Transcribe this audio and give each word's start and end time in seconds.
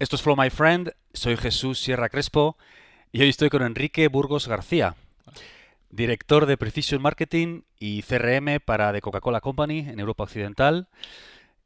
Esto 0.00 0.16
es 0.16 0.22
Flow 0.22 0.34
My 0.34 0.48
Friend, 0.48 0.92
soy 1.12 1.36
Jesús 1.36 1.78
Sierra 1.78 2.08
Crespo 2.08 2.56
y 3.12 3.20
hoy 3.20 3.28
estoy 3.28 3.50
con 3.50 3.60
Enrique 3.60 4.08
Burgos 4.08 4.48
García, 4.48 4.94
director 5.90 6.46
de 6.46 6.56
Precision 6.56 7.02
Marketing 7.02 7.64
y 7.78 8.00
CRM 8.04 8.60
para 8.64 8.94
The 8.94 9.02
Coca-Cola 9.02 9.42
Company 9.42 9.80
en 9.80 10.00
Europa 10.00 10.24
Occidental. 10.24 10.88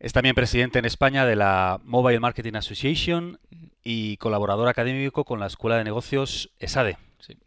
Es 0.01 0.13
también 0.13 0.35
presidente 0.35 0.81
en 0.81 0.85
España 0.85 1.25
de 1.27 1.37
la 1.37 1.81
Mobile 1.85 2.19
Marketing 2.19 2.55
Association 2.57 3.39
y 3.85 4.17
colaborador 4.17 4.67
académico 4.67 5.25
con 5.25 5.39
la 5.39 5.47
Escuela 5.47 5.77
de 5.77 5.85
Negocios 5.85 6.51
ESADE. 6.59 6.99
Sí. 7.21 7.39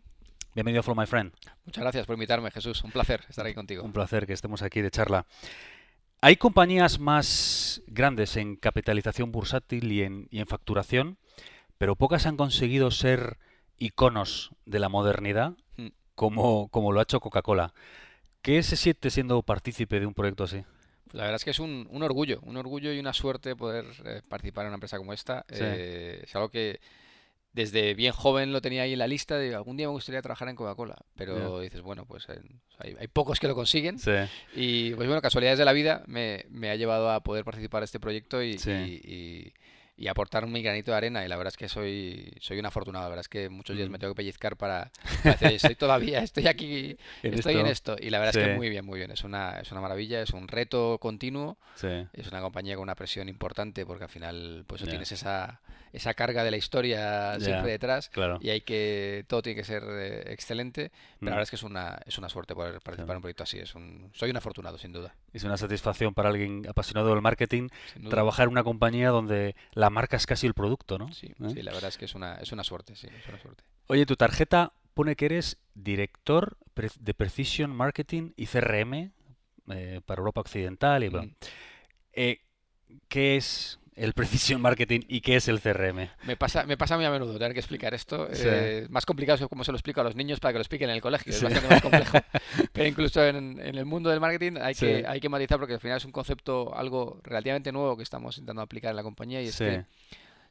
Bienvenido 0.55 0.79
a 0.79 0.83
Flow 0.83 0.95
My 0.95 1.05
Friend. 1.05 1.33
Muchas 1.65 1.81
gracias 1.81 2.05
por 2.05 2.13
invitarme, 2.13 2.49
Jesús. 2.49 2.81
Un 2.85 2.91
placer 2.91 3.25
estar 3.27 3.45
aquí 3.45 3.55
contigo. 3.55 3.83
Un 3.83 3.91
placer 3.91 4.25
que 4.25 4.31
estemos 4.31 4.61
aquí 4.61 4.79
de 4.79 4.89
charla. 4.89 5.25
Hay 6.21 6.38
compañías 6.38 6.99
más 6.99 7.81
grandes 7.88 8.38
en 8.38 8.55
capitalización 8.55 9.32
bursátil 9.32 9.91
y 9.91 10.04
en, 10.04 10.28
y 10.32 10.39
en 10.39 10.47
facturación, 10.47 11.18
pero 11.78 11.96
pocas 11.96 12.25
han 12.28 12.37
conseguido 12.37 12.91
ser 12.91 13.37
iconos 13.78 14.51
de 14.65 14.79
la 14.79 14.89
modernidad 14.89 15.54
Mm. 15.77 15.88
como, 16.15 16.69
como 16.69 16.91
lo 16.91 17.00
ha 17.00 17.04
hecho 17.04 17.19
Coca-Cola. 17.21 17.74
¿Qué 18.43 18.64
se 18.64 18.77
siente 18.77 19.11
siendo 19.11 19.43
partícipe 19.43 20.00
de 20.00 20.07
un 20.07 20.15
proyecto 20.15 20.46
así? 20.46 20.64
Pues 21.05 21.15
la 21.15 21.24
verdad 21.24 21.36
es 21.38 21.46
que 21.46 21.51
es 21.51 21.60
un, 21.60 21.88
un 21.89 22.04
orgullo, 22.04 22.39
un 22.43 22.57
orgullo 22.57 22.91
y 22.93 22.99
una 22.99 23.13
suerte 23.13 23.55
poder 23.55 23.86
eh, 24.05 24.21
participar 24.27 24.63
en 24.65 24.69
una 24.69 24.75
empresa 24.75 24.97
como 24.97 25.13
esta. 25.13 25.46
Sí. 25.52 25.63
Eh, 25.63 26.21
es 26.24 26.36
algo 26.36 26.49
que 26.49 26.82
desde 27.57 27.96
bien 27.96 28.14
joven 28.14 28.54
lo 28.54 28.61
tenía 28.61 28.84
ahí 28.84 28.93
en 28.93 29.00
la 29.00 29.07
lista 29.07 29.38
de 29.38 29.54
algún 29.56 29.75
día 29.78 29.88
me 29.88 29.93
gustaría 29.93 30.21
trabajar 30.21 30.47
en 30.47 30.56
Coca-Cola, 30.56 30.96
pero 31.16 31.60
dices, 31.60 31.82
bueno, 31.82 32.06
pues 32.06 32.30
eh, 32.30 32.39
hay, 32.78 32.95
hay 33.00 33.08
pocos 33.08 33.39
que 33.39 33.47
lo 33.47 33.56
consiguen. 33.56 33.97
Sí. 33.97 34.11
Y 34.56 34.92
pues 34.94 35.08
bueno, 35.08 35.22
casualidades 35.22 35.58
de 35.58 35.66
la 35.66 35.73
vida 35.73 36.03
me, 36.06 36.45
me 36.50 36.70
ha 36.70 36.75
llevado 36.75 37.09
a 37.11 37.22
poder 37.22 37.44
participar 37.44 37.81
en 37.81 37.86
este 37.86 38.00
proyecto 38.00 38.42
y, 38.44 38.59
Sí. 38.59 38.72
y- 38.72 39.11
y- 39.14 39.53
y 39.97 40.08
aportar 40.08 40.45
mi 40.47 40.61
granito 40.61 40.91
de 40.91 40.97
arena. 40.97 41.25
Y 41.25 41.27
la 41.27 41.35
verdad 41.38 41.52
es 41.52 41.58
que 41.58 41.67
soy, 41.67 42.31
soy 42.39 42.59
un 42.59 42.66
afortunado. 42.67 43.05
La 43.05 43.09
verdad 43.09 43.21
es 43.21 43.30
que 43.30 43.49
muchos 43.49 43.75
días 43.75 43.89
Mm. 43.89 43.91
me 43.94 43.99
tengo 43.99 44.13
que 44.13 44.17
pellizcar 44.17 44.55
para, 44.55 44.91
para 45.23 45.31
decir, 45.33 45.47
"Oye, 45.47 45.55
estoy 45.58 45.75
todavía, 45.75 46.19
estoy 46.19 46.47
aquí, 46.47 46.95
En 47.23 47.33
estoy 47.33 47.58
en 47.58 47.66
esto. 47.67 47.95
Y 47.99 48.09
la 48.11 48.19
verdad 48.19 48.38
es 48.39 48.47
que 48.47 48.55
muy 48.55 48.69
bien, 48.69 48.86
muy 48.86 48.99
bien. 48.99 49.11
Es 49.11 49.23
una, 49.23 49.59
es 49.59 49.71
una 49.71 49.81
maravilla, 49.81 50.21
es 50.21 50.30
un 50.31 50.47
reto 50.47 50.99
continuo. 50.99 51.58
Sí. 51.75 51.88
Es 52.13 52.27
una 52.27 52.41
compañía 52.41 52.75
con 52.75 52.83
una 52.83 52.95
presión 52.95 53.27
importante 53.27 53.86
porque 53.86 54.03
al 54.03 54.09
final 54.09 54.63
pues 54.67 54.83
tienes 54.83 55.11
esa, 55.11 55.61
esa 55.94 56.14
carga 56.14 56.43
de 56.43 56.52
la 56.52 56.58
historia 56.58 57.39
siempre 57.39 57.71
detrás 57.71 58.09
Claro. 58.09 58.38
y 58.41 58.49
hay 58.49 58.61
que 58.61 59.25
todo 59.27 59.41
tiene 59.41 59.55
que 59.55 59.64
ser 59.64 59.83
eh, 59.88 60.31
excelente 60.31 60.91
pero 61.19 61.21
Mm. 61.21 61.25
la 61.25 61.31
verdad 61.31 61.43
es 61.43 61.49
que 61.49 61.55
es 61.55 61.64
una 61.64 61.99
es 62.05 62.17
una 62.17 62.30
suerte 62.30 62.53
poder 62.53 62.80
participar 62.81 63.14
en 63.14 63.17
un 63.17 63.21
proyecto 63.21 63.43
así 63.43 63.58
es 63.58 63.73
un 63.75 64.11
soy 64.14 64.30
un 64.30 64.38
afortunado 64.38 64.77
sin 64.77 64.91
duda, 64.91 65.16
Es 65.38 65.43
una 65.43 65.57
satisfacción 65.57 66.13
para 66.13 66.30
alguien 66.30 66.66
apasionado 66.67 67.09
del 67.09 67.21
marketing 67.21 67.69
trabajar 68.09 68.45
en 68.45 68.52
una 68.52 68.63
compañía 68.63 69.09
donde 69.09 69.55
la 69.73 69.89
marca 69.89 70.17
es 70.17 70.25
casi 70.25 70.45
el 70.47 70.53
producto, 70.53 70.97
¿no? 70.97 71.11
sí, 71.13 71.27
¿Eh? 71.27 71.49
sí, 71.53 71.61
la 71.63 71.71
verdad 71.73 71.89
es 71.89 71.97
que 71.97 72.05
es 72.05 72.16
una 72.16 72.35
es 72.35 72.52
una 72.52 72.63
suerte 72.63 72.95
sí 72.95 73.07
es 73.07 73.27
una 73.27 73.39
suerte 73.39 73.63
Oye, 73.88 74.05
tu 74.05 74.15
tarjeta 74.15 74.73
pone 74.93 75.15
que 75.15 75.25
eres 75.25 75.58
director 75.75 76.58
de 76.99 77.13
Precision 77.13 77.71
Marketing 77.73 78.31
y 78.35 78.47
CRM 78.47 79.11
eh, 79.69 80.02
para 80.05 80.19
Europa 80.19 80.41
Occidental. 80.41 81.03
Y, 81.03 81.09
Mm. 81.09 81.31
eh, 82.13 82.41
¿Qué 83.08 83.38
es 83.38 83.80
el 83.97 84.13
Precision 84.13 84.61
Marketing 84.61 85.01
y 85.07 85.21
qué 85.21 85.35
es 85.35 85.47
el 85.47 85.59
CRM? 85.59 86.07
me 86.25 86.37
pasa 86.37 86.63
me 86.65 86.77
pasa 86.77 86.95
muy 86.95 87.05
a 87.05 87.11
menudo 87.11 87.33
tener 87.37 87.53
que 87.53 87.59
explicar 87.59 87.93
esto 87.93 88.27
Sí. 88.31 88.43
eh, 88.45 88.87
más 88.89 89.05
complicado 89.05 89.43
es 89.43 89.49
como 89.49 89.63
se 89.63 89.71
lo 89.71 89.77
explico 89.77 89.99
a 90.01 90.03
los 90.05 90.15
niños 90.15 90.39
para 90.39 90.53
que 90.53 90.59
lo 90.59 90.61
expliquen 90.61 90.89
en 90.89 90.95
el 90.95 91.01
colegio 91.01 91.33
es 91.33 91.41
bastante 91.43 91.67
más 91.67 91.81
complejo 91.81 92.17
pero 92.73 92.87
incluso 92.87 93.23
en, 93.25 93.59
en 93.59 93.75
el 93.75 93.85
mundo 93.85 94.09
del 94.09 94.19
marketing 94.19 94.53
hay 94.61 94.73
Sí. 94.75 94.85
que 94.85 95.05
hay 95.07 95.19
que 95.19 95.29
matizar 95.29 95.57
porque 95.59 95.73
al 95.73 95.79
final 95.79 95.97
es 95.97 96.05
un 96.05 96.11
concepto 96.11 96.73
algo 96.75 97.19
relativamente 97.23 97.71
nuevo 97.71 97.97
que 97.97 98.03
estamos 98.03 98.37
intentando 98.37 98.61
aplicar 98.61 98.91
en 98.91 98.95
la 98.97 99.03
compañía 99.03 99.41
y 99.41 99.47
es 99.47 99.57
que 99.57 99.83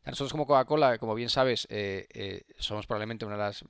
Nosotros 0.05 0.31
como 0.33 0.47
Coca-Cola, 0.47 0.99
como 0.99 1.15
bien 1.17 1.29
sabes, 1.29 1.67
eh, 1.71 2.07
eh, 2.15 2.43
somos 2.59 2.87
probablemente 2.87 3.25
una 3.25 3.37
de 3.37 3.43
las 3.43 3.65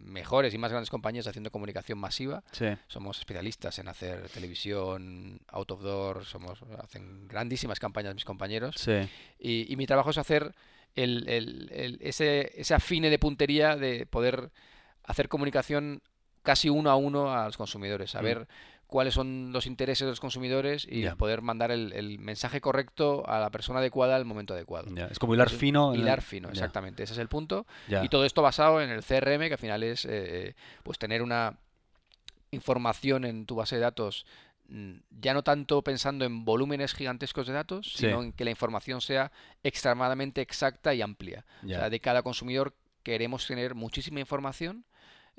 mejores 0.00 0.52
y 0.54 0.58
más 0.58 0.70
grandes 0.70 0.90
compañías 0.90 1.26
haciendo 1.26 1.50
comunicación 1.50 1.98
masiva. 1.98 2.42
sí, 2.52 2.66
Somos 2.88 3.18
especialistas 3.18 3.78
en 3.78 3.88
hacer 3.88 4.28
televisión, 4.30 5.40
out 5.48 5.70
of 5.70 5.80
door, 5.82 6.24
somos, 6.24 6.62
hacen 6.82 7.28
grandísimas 7.28 7.78
campañas 7.78 8.14
mis 8.14 8.24
compañeros. 8.24 8.76
sí, 8.78 9.08
Y, 9.38 9.72
y 9.72 9.76
mi 9.76 9.86
trabajo 9.86 10.10
es 10.10 10.18
hacer 10.18 10.54
el, 10.94 11.28
el- 11.28 11.70
el- 11.72 11.98
ese, 12.00 12.52
ese 12.60 12.74
afine 12.74 13.10
de 13.10 13.18
puntería 13.18 13.76
de 13.76 14.06
poder 14.06 14.50
hacer 15.04 15.28
comunicación 15.28 16.02
casi 16.42 16.68
uno 16.68 16.90
a 16.90 16.96
uno 16.96 17.32
a 17.34 17.46
los 17.46 17.56
consumidores, 17.56 18.10
saber 18.12 18.48
cuáles 18.90 19.14
son 19.14 19.52
los 19.52 19.66
intereses 19.66 20.04
de 20.04 20.10
los 20.10 20.20
consumidores 20.20 20.86
y 20.90 21.06
poder 21.16 21.40
mandar 21.40 21.70
el, 21.70 21.92
el 21.94 22.18
mensaje 22.18 22.60
correcto 22.60 23.22
a 23.26 23.38
la 23.38 23.50
persona 23.50 23.78
adecuada 23.78 24.16
al 24.16 24.24
momento 24.26 24.52
adecuado. 24.54 24.88
Es 25.10 25.18
como 25.18 25.34
hilar 25.34 25.48
fino. 25.48 25.94
el- 25.94 26.00
Hilar 26.00 26.20
fino, 26.22 26.48
exactamente, 26.50 27.02
ese 27.04 27.12
es 27.14 27.18
el 27.18 27.28
punto. 27.28 27.66
Y 28.02 28.08
todo 28.08 28.24
esto 28.24 28.42
basado 28.42 28.82
en 28.82 28.90
el 28.90 29.02
CRM, 29.02 29.46
que 29.48 29.52
al 29.54 29.58
final 29.58 29.82
es 29.82 30.04
eh, 30.08 30.54
pues 30.82 30.98
tener 30.98 31.22
una 31.22 31.56
información 32.50 33.24
en 33.24 33.46
tu 33.46 33.54
base 33.54 33.76
de 33.76 33.82
datos, 33.82 34.26
mm, 34.68 34.92
ya 35.20 35.34
no 35.34 35.42
tanto 35.42 35.82
pensando 35.82 36.24
en 36.24 36.44
volúmenes 36.44 36.94
gigantescos 36.94 37.46
de 37.46 37.52
datos, 37.52 37.92
Sí. 37.92 38.06
sino 38.06 38.22
en 38.22 38.32
que 38.32 38.44
la 38.44 38.50
información 38.50 39.00
sea 39.00 39.30
extremadamente 39.62 40.40
exacta 40.40 40.92
y 40.94 41.02
amplia. 41.02 41.44
O 41.64 41.68
sea, 41.68 41.90
de 41.90 42.00
cada 42.00 42.22
consumidor 42.22 42.74
queremos 43.02 43.46
tener 43.46 43.74
muchísima 43.74 44.20
información 44.20 44.84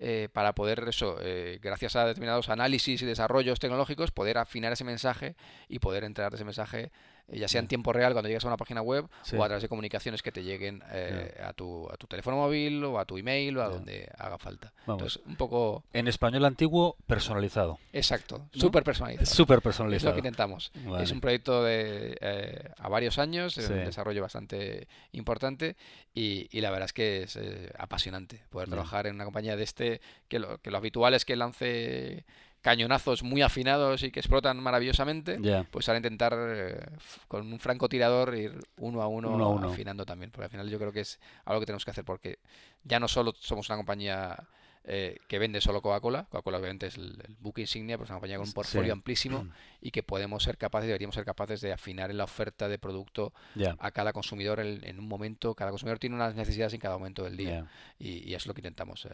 eh, 0.03 0.29
para 0.34 0.56
poder 0.56 0.84
eso, 0.88 1.17
eh, 1.22 1.59
gracias 1.62 1.95
a 1.95 2.07
determinados 2.07 2.50
análisis 2.50 3.00
y 3.03 3.06
desarrollos 3.06 3.59
tecnológicos, 3.59 4.09
poder 4.09 4.39
afinar 4.39 4.73
ese 4.73 4.84
mensaje 4.84 5.35
y 5.69 5.78
poder 5.78 6.03
entregar 6.03 6.34
ese 6.34 6.44
mensaje, 6.44 6.91
ya 7.28 7.48
sea 7.48 7.59
en 7.59 7.66
Ya. 7.66 7.70
tiempo 7.70 7.94
real 7.94 8.14
cuando 8.14 8.28
llegas 8.30 8.44
a 8.46 8.48
una 8.48 8.58
página 8.58 8.82
web 8.82 9.06
sí. 9.24 9.36
o 9.36 9.44
a 9.44 9.48
través 9.48 9.62
de 9.62 9.70
comunicaciones 9.70 10.22
que 10.22 10.32
te 10.32 10.44
lleguen 10.44 10.84
eh, 10.92 11.40
a, 11.44 11.54
tu, 11.54 11.90
a 11.90 11.98
tu 11.98 12.08
teléfono 12.08 12.38
móvil 12.38 12.84
o 12.84 13.00
a 13.00 13.06
tu 13.06 13.18
email 13.18 13.58
o 13.58 13.64
a 13.64 13.70
donde 13.70 14.09
haga 14.18 14.38
falta. 14.38 14.74
Vamos. 14.86 15.02
Entonces, 15.16 15.22
un 15.28 15.36
poco 15.36 15.84
En 15.94 16.08
español 16.08 16.46
antiguo, 16.46 16.96
personalizado. 17.08 17.80
exacto, 17.94 18.48
¿No? 18.54 18.60
súper 18.62 18.84
personalizado. 18.84 19.26
Súper 19.36 19.56
Es 19.56 19.58
lo 19.58 19.62
personalizado. 19.64 20.14
que 20.14 20.20
intentamos. 20.20 20.72
Vale. 20.86 21.04
Es 21.04 21.12
un 21.12 21.22
proyecto 21.22 21.64
de 21.64 22.18
eh, 22.22 22.70
a 22.78 22.90
varios 22.90 23.18
años, 23.20 23.54
Sí. 23.54 23.62
un 23.72 23.86
desarrollo 23.86 24.22
bastante 24.22 24.88
importante 25.12 25.76
y, 26.14 26.48
y 26.52 26.62
la 26.62 26.72
verdad 26.72 26.86
es 26.86 26.94
que 26.94 27.24
es 27.24 27.36
eh, 27.36 27.72
apasionante 27.78 28.42
poder 28.50 28.70
trabajar 28.70 29.08
en 29.08 29.16
una 29.16 29.24
compañía 29.26 29.56
de 29.56 29.64
este, 29.64 30.02
que 30.28 30.40
lo, 30.40 30.58
que 30.60 30.72
lo 30.72 30.78
habitual 30.78 31.14
es 31.14 31.26
que 31.26 31.36
lance 31.36 32.26
cañonazos 32.62 33.24
muy 33.24 33.42
afinados 33.42 34.04
y 34.04 34.12
que 34.12 34.20
explotan 34.20 34.58
maravillosamente, 34.62 35.38
pues 35.72 35.90
ahora 35.90 35.98
intentar 35.98 36.34
eh, 36.38 36.80
con 37.28 37.52
un 37.52 37.60
francotirador 37.60 38.36
ir 38.36 38.60
uno 38.78 39.02
a 39.02 39.08
uno, 39.08 39.32
Uno 39.34 39.46
a 39.46 39.48
uno. 39.50 39.72
afinando 39.72 40.06
también, 40.06 40.32
porque 40.32 40.46
al 40.46 40.52
final 40.52 40.70
yo 40.70 40.78
creo 40.80 40.92
que 40.92 41.02
es 41.02 41.20
algo 41.46 41.60
que 41.60 41.66
tenemos 41.66 41.86
que 41.86 41.92
hacer 41.92 42.06
porque 42.06 42.40
ya 42.84 43.00
no 43.00 43.08
solo 43.08 43.34
somos 43.40 43.68
una 43.70 43.78
compañía 43.78 44.38
eh, 44.84 45.18
que 45.28 45.38
vende 45.38 45.62
solo 45.62 45.80
Coca-Cola, 45.82 46.26
Coca-Cola 46.30 46.58
obviamente 46.58 46.88
es 46.88 46.98
el, 46.98 47.22
el 47.28 47.36
buque 47.40 47.62
insignia, 47.62 47.98
pero 47.98 48.06
es 48.06 48.10
una 48.10 48.18
compañía 48.18 48.38
con 48.38 48.44
un 48.46 48.48
Sí. 48.48 48.54
portfolio 48.56 48.94
amplísimo 48.94 49.48
y 49.82 49.92
que 49.92 50.02
podemos 50.04 50.42
ser 50.44 50.58
capaces, 50.58 50.88
deberíamos 50.88 51.14
ser 51.16 51.24
capaces 51.26 51.62
de 51.62 51.72
afinar 51.74 52.10
en 52.10 52.18
la 52.18 52.24
oferta 52.24 52.68
de 52.68 52.80
producto 52.80 53.32
a 53.80 53.92
cada 53.92 54.12
consumidor 54.14 54.60
en, 54.60 54.84
en 54.84 54.98
un 55.00 55.08
momento, 55.08 55.54
cada 55.56 55.70
consumidor 55.72 56.00
tiene 56.00 56.16
unas 56.16 56.34
necesidades 56.36 56.74
en 56.74 56.80
cada 56.80 56.98
momento 56.98 57.24
del 57.24 57.38
día 57.38 57.66
y, 58.00 58.28
y 58.30 58.34
es 58.34 58.46
lo 58.48 58.54
que 58.56 58.62
intentamos 58.62 59.06
eh, 59.06 59.10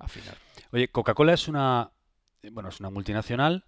afinar. 0.00 0.36
Oye, 0.72 0.88
Coca-Cola 0.88 1.34
es 1.34 1.46
una, 1.46 1.90
bueno, 2.50 2.68
es 2.68 2.80
una 2.80 2.90
multinacional 2.90 3.64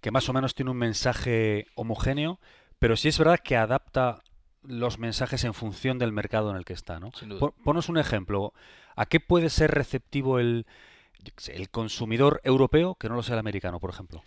que 0.00 0.10
más 0.10 0.28
o 0.28 0.32
menos 0.32 0.54
tiene 0.54 0.70
un 0.70 0.76
mensaje 0.76 1.66
homogéneo, 1.74 2.38
pero 2.78 2.96
sí 2.96 3.08
es 3.08 3.18
verdad 3.18 3.40
que 3.42 3.56
adapta 3.56 4.22
los 4.62 4.98
mensajes 4.98 5.42
en 5.44 5.54
función 5.54 5.98
del 5.98 6.12
mercado 6.12 6.50
en 6.50 6.56
el 6.56 6.64
que 6.64 6.72
está, 6.72 7.00
¿no? 7.00 7.10
Sin 7.18 7.30
duda. 7.30 7.40
Pon- 7.40 7.54
Ponos 7.64 7.88
un 7.88 7.98
ejemplo. 7.98 8.52
¿A 8.94 9.06
qué 9.06 9.18
puede 9.20 9.50
ser 9.50 9.70
receptivo 9.72 10.38
el, 10.38 10.66
consumidor 11.70 12.40
europeo 12.44 12.94
que 12.96 13.08
no 13.08 13.14
lo 13.16 13.22
sea 13.22 13.34
el 13.34 13.40
americano, 13.40 13.80
por 13.80 13.90
ejemplo? 13.90 14.22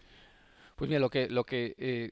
Pues 0.75 0.89
mira, 0.89 0.99
lo 0.99 1.09
que, 1.09 1.29
lo 1.29 1.45
que 1.45 1.75
eh, 1.77 2.11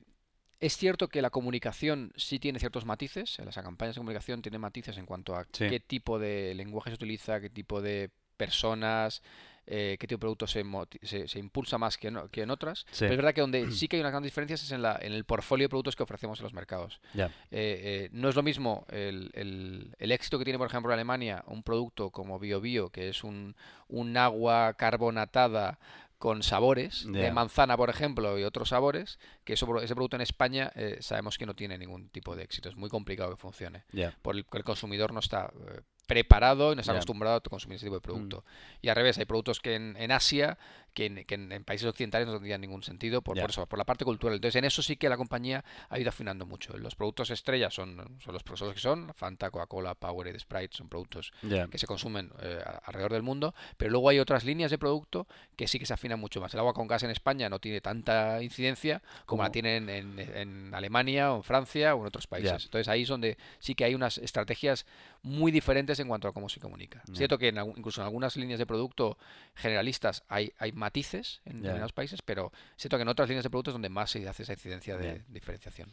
es 0.60 0.78
cierto 0.78 1.10
que 1.10 1.22
la 1.22 1.30
comunicación 1.32 2.14
sí 2.16 2.40
tiene 2.40 2.60
ciertos 2.60 2.86
matices, 2.86 3.38
las 3.44 3.56
campañas 3.56 3.96
de 3.96 4.00
comunicación 4.00 4.42
tienen 4.42 4.62
matices 4.62 4.98
en 4.98 5.06
cuanto 5.06 5.36
a 5.36 5.44
Sí. 5.52 5.68
qué 5.68 5.80
tipo 5.80 6.20
de 6.20 6.54
lenguaje 6.56 6.92
se 6.92 6.96
utiliza, 6.96 7.42
qué 7.42 7.50
tipo 7.50 7.82
de 7.82 8.10
personas, 8.38 9.22
eh, 9.66 9.98
qué 10.00 10.08
tipo 10.08 10.18
de 10.18 10.22
producto 10.22 10.48
se, 10.48 10.64
se, 11.04 11.28
se 11.28 11.40
impulsa 11.40 11.78
más 11.78 11.98
que 11.98 12.12
que 12.32 12.42
en 12.42 12.50
otras. 12.52 12.86
Sí. 12.92 13.00
Pero 13.02 13.12
es 13.14 13.18
verdad 13.18 13.34
que 13.34 13.42
donde 13.42 13.72
sí 13.72 13.88
que 13.88 13.96
hay 13.98 14.02
unas 14.02 14.12
grandes 14.12 14.32
diferencias 14.32 14.62
es 14.64 14.72
en, 14.72 14.82
la, 14.82 14.98
en 15.02 15.14
el 15.14 15.24
portfolio 15.26 15.66
de 15.66 15.70
productos 15.70 15.96
que 15.96 16.04
ofrecemos 16.04 16.40
en 16.40 16.44
los 16.44 16.54
mercados. 16.54 17.00
Eh, 17.16 17.30
eh, 17.52 18.10
no 18.12 18.30
es 18.30 18.36
lo 18.36 18.44
mismo 18.44 18.86
el, 18.90 19.32
el- 19.34 19.96
el 20.00 20.12
éxito 20.12 20.38
que 20.38 20.44
tiene, 20.46 20.58
por 20.58 20.68
ejemplo, 20.68 20.92
en 20.92 20.96
Alemania 20.96 21.44
un 21.48 21.64
producto 21.64 22.10
como 22.12 22.40
BioBio, 22.40 22.90
que 22.90 23.10
es 23.10 23.24
un, 23.24 23.56
un 23.88 24.18
agua 24.18 24.74
carbonatada 24.74 25.80
con 26.18 26.42
sabores 26.42 27.06
de 27.12 27.32
manzana, 27.34 27.76
por 27.76 27.90
ejemplo, 27.90 28.40
y 28.40 28.44
otros 28.46 28.70
sabores, 28.70 29.20
que 29.44 29.54
eso, 29.54 29.82
ese 29.82 29.94
producto 29.94 30.16
en 30.16 30.22
España 30.22 30.72
eh, 30.76 30.98
sabemos 31.02 31.38
que 31.38 31.46
no 31.46 31.54
tiene 31.54 31.78
ningún 31.78 32.08
tipo 32.10 32.34
de 32.38 32.44
éxito. 32.44 32.70
Es 32.70 32.78
muy 32.78 32.90
complicado 32.90 33.30
que 33.32 33.36
funcione. 33.36 33.84
ya, 33.92 34.16
Por 34.22 34.38
el, 34.38 34.46
consumidor 34.64 35.12
no 35.12 35.20
está 35.20 35.52
eh, 35.68 35.82
preparado 36.08 36.72
y 36.72 36.76
no 36.76 36.82
está 36.82 36.94
Ya. 36.94 36.98
acostumbrado 36.98 37.38
a 37.38 37.42
consumir 37.42 37.78
ese 37.78 37.86
tipo 37.86 37.96
de 37.96 38.00
Mm. 38.00 38.04
producto. 38.04 38.46
Y 38.82 38.90
al 38.90 38.96
revés, 38.96 39.18
hay 39.18 39.26
productos 39.26 39.60
que 39.60 39.76
en, 39.76 39.96
en 39.98 40.12
Asia, 40.12 40.58
que, 40.94 41.06
en, 41.08 41.26
que 41.26 41.36
en- 41.36 41.52
en 41.52 41.64
países 41.64 41.88
occidentales 41.88 42.28
no 42.28 42.34
tendrían 42.34 42.62
ningún 42.62 42.84
sentido 42.84 43.22
por, 43.24 43.40
por 43.40 43.50
eso, 43.50 43.66
por 43.66 43.80
la 43.80 43.86
parte 43.86 44.06
cultural. 44.06 44.36
Entonces, 44.36 44.58
en 44.58 44.66
eso 44.66 44.82
sí 44.84 44.96
que 44.96 45.10
la 45.10 45.18
compañía 45.18 45.64
ha 45.90 45.98
ido 45.98 46.10
afinando 46.10 46.46
mucho. 46.46 46.78
Los 46.78 46.94
productos 46.96 47.32
estrella 47.32 47.72
son, 47.72 48.20
son 48.24 48.34
los 48.34 48.44
productos 48.44 48.74
que 48.76 48.80
son, 48.80 49.12
Fanta, 49.16 49.50
Coca-Cola, 49.50 49.96
Powerade, 49.96 50.38
Sprite, 50.40 50.76
son 50.78 50.90
productos 50.90 51.32
que 51.72 51.78
se 51.80 51.88
consumen 51.88 52.32
eh, 52.42 52.62
alrededor 52.84 53.14
del 53.14 53.24
mundo, 53.24 53.56
pero 53.78 53.90
luego 53.92 54.10
hay 54.10 54.20
otras 54.20 54.44
líneas 54.44 54.70
de 54.70 54.78
producto 54.78 55.26
que 55.56 55.68
sí 55.68 55.80
que 55.80 55.86
se 55.88 55.94
afinan 55.94 56.20
mucho 56.20 56.40
más. 56.42 56.54
El 56.54 56.60
agua 56.60 56.74
con 56.74 56.86
gas 56.88 57.02
en 57.04 57.10
España 57.10 57.50
no 57.50 57.60
tiene 57.60 57.82
tanta 57.82 58.44
incidencia 58.44 59.02
como 59.26 59.42
la 59.42 59.48
Como- 59.48 59.52
tienen 59.54 59.90
en, 59.90 60.20
en 60.20 60.76
Alemania 60.76 61.32
o 61.34 61.38
en 61.38 61.44
Francia 61.44 61.96
o 61.96 62.02
en 62.02 62.08
otros 62.08 62.28
países. 62.28 62.66
Entonces 62.66 62.88
ahí 62.88 63.02
es 63.04 63.08
donde 63.10 63.38
sí 63.60 63.74
que 63.74 63.86
hay 63.86 63.96
unas 63.96 64.18
estrategias 64.20 64.86
muy 65.24 65.52
diferentes 65.52 66.00
en 66.00 66.08
cuanto 66.08 66.28
a 66.28 66.34
cómo 66.34 66.50
se 66.50 66.60
comunica. 66.60 67.02
Ya. 67.08 67.16
Cierto 67.16 67.38
que 67.38 67.48
en 67.48 67.58
incluso 67.78 68.02
en 68.02 68.06
algunas 68.06 68.36
líneas 68.36 68.60
de 68.60 68.66
producto 68.66 69.18
generalistas 69.56 70.24
hay, 70.28 70.54
hay 70.58 70.74
matices 70.74 71.42
en 71.46 71.62
determinados 71.62 71.94
países, 71.94 72.22
pero 72.22 72.52
cierto 72.78 72.98
que 72.98 73.04
en 73.04 73.08
otras 73.08 73.30
líneas 73.30 73.44
de 73.44 73.50
productos 73.50 73.72
es 73.72 73.76
donde 73.76 73.90
más 73.90 74.12
se 74.12 74.28
hace 74.28 74.44
esa 74.44 74.54
incidencia 74.54 74.98
de 74.98 75.24
diferenciación. 75.30 75.90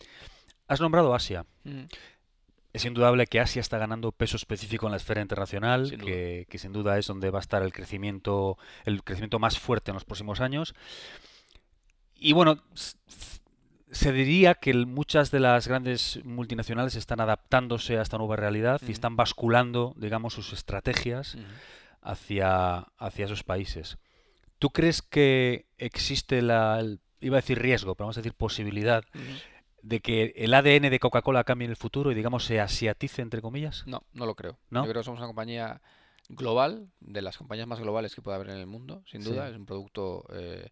Has 0.67 0.81
nombrado 0.81 1.15
Asia. 1.15 1.47
Mm. 1.65 1.85
Es 2.73 2.85
indudable 2.85 3.27
que 3.27 3.41
Asia 3.41 3.61
está 3.61 3.79
ganando 3.79 4.13
peso 4.13 4.37
específico 4.37 4.87
en 4.87 4.93
la 4.93 4.97
esfera 4.97 5.21
internacional, 5.21 5.89
Sin 5.89 6.01
que, 6.01 6.47
que 6.49 6.59
sin 6.59 6.73
duda 6.73 6.99
es 6.99 7.07
donde 7.07 7.31
va 7.31 7.39
a 7.39 7.43
estar 7.43 7.63
el 7.63 7.73
crecimiento, 7.73 8.59
el 8.85 9.03
crecimiento 9.03 9.41
más 9.41 9.59
fuerte 9.59 9.91
en 9.91 9.95
los 9.95 10.05
próximos 10.05 10.41
años. 10.41 10.75
Y 12.15 12.33
bueno, 12.33 12.63
se 13.93 14.13
diría 14.13 14.55
que 14.55 14.73
muchas 14.75 15.31
de 15.31 15.41
las 15.41 15.67
grandes 15.69 16.21
multinacionales 16.25 16.95
están 16.95 17.21
adaptándose 17.21 17.99
a 17.99 18.03
esta 18.03 18.19
nueva 18.19 18.37
realidad 18.37 18.81
y 18.87 18.93
están 18.93 19.17
basculando, 19.17 19.95
digamos, 19.97 20.35
sus 20.35 20.53
estrategias 20.53 21.37
hacia, 22.03 22.79
hacia 22.99 23.25
esos 23.25 23.43
países. 23.45 23.99
¿Tú 24.59 24.71
crees 24.71 25.03
que 25.03 25.67
existe 25.79 26.43
la, 26.43 26.79
el- 26.81 27.01
iba 27.21 27.37
a 27.39 27.41
decir 27.41 27.59
riesgo, 27.61 27.95
pero 27.95 28.07
vamos 28.07 28.17
a 28.19 28.21
decir 28.21 28.35
posibilidad, 28.35 29.05
de 29.83 30.01
que 30.01 30.33
el 30.37 30.53
ADN 30.55 30.91
de 30.91 30.99
Coca-Cola 30.99 31.45
cambie 31.45 31.65
en 31.65 31.71
el 31.71 31.77
futuro 31.77 32.13
y, 32.13 32.15
digamos, 32.15 32.45
se 32.45 32.61
asiatice, 32.61 33.23
entre 33.23 33.41
comillas? 33.41 33.83
No, 33.87 34.03
no 34.13 34.27
lo 34.27 34.35
creo. 34.35 34.59
¿No? 34.69 34.85
Yo 34.85 34.91
creo 34.91 35.01
que 35.01 35.07
somos 35.07 35.21
una 35.21 35.27
compañía 35.27 35.81
global, 36.29 36.91
de 37.01 37.23
las 37.23 37.39
compañías 37.39 37.67
más 37.67 37.81
globales 37.81 38.15
que 38.15 38.23
puede 38.23 38.37
haber 38.37 38.51
en 38.51 38.59
el 38.59 38.67
mundo, 38.67 39.03
sin 39.07 39.23
Sí. 39.23 39.31
duda. 39.31 39.49
Es 39.49 39.57
un 39.57 39.67
producto 39.67 40.25
eh, 40.33 40.69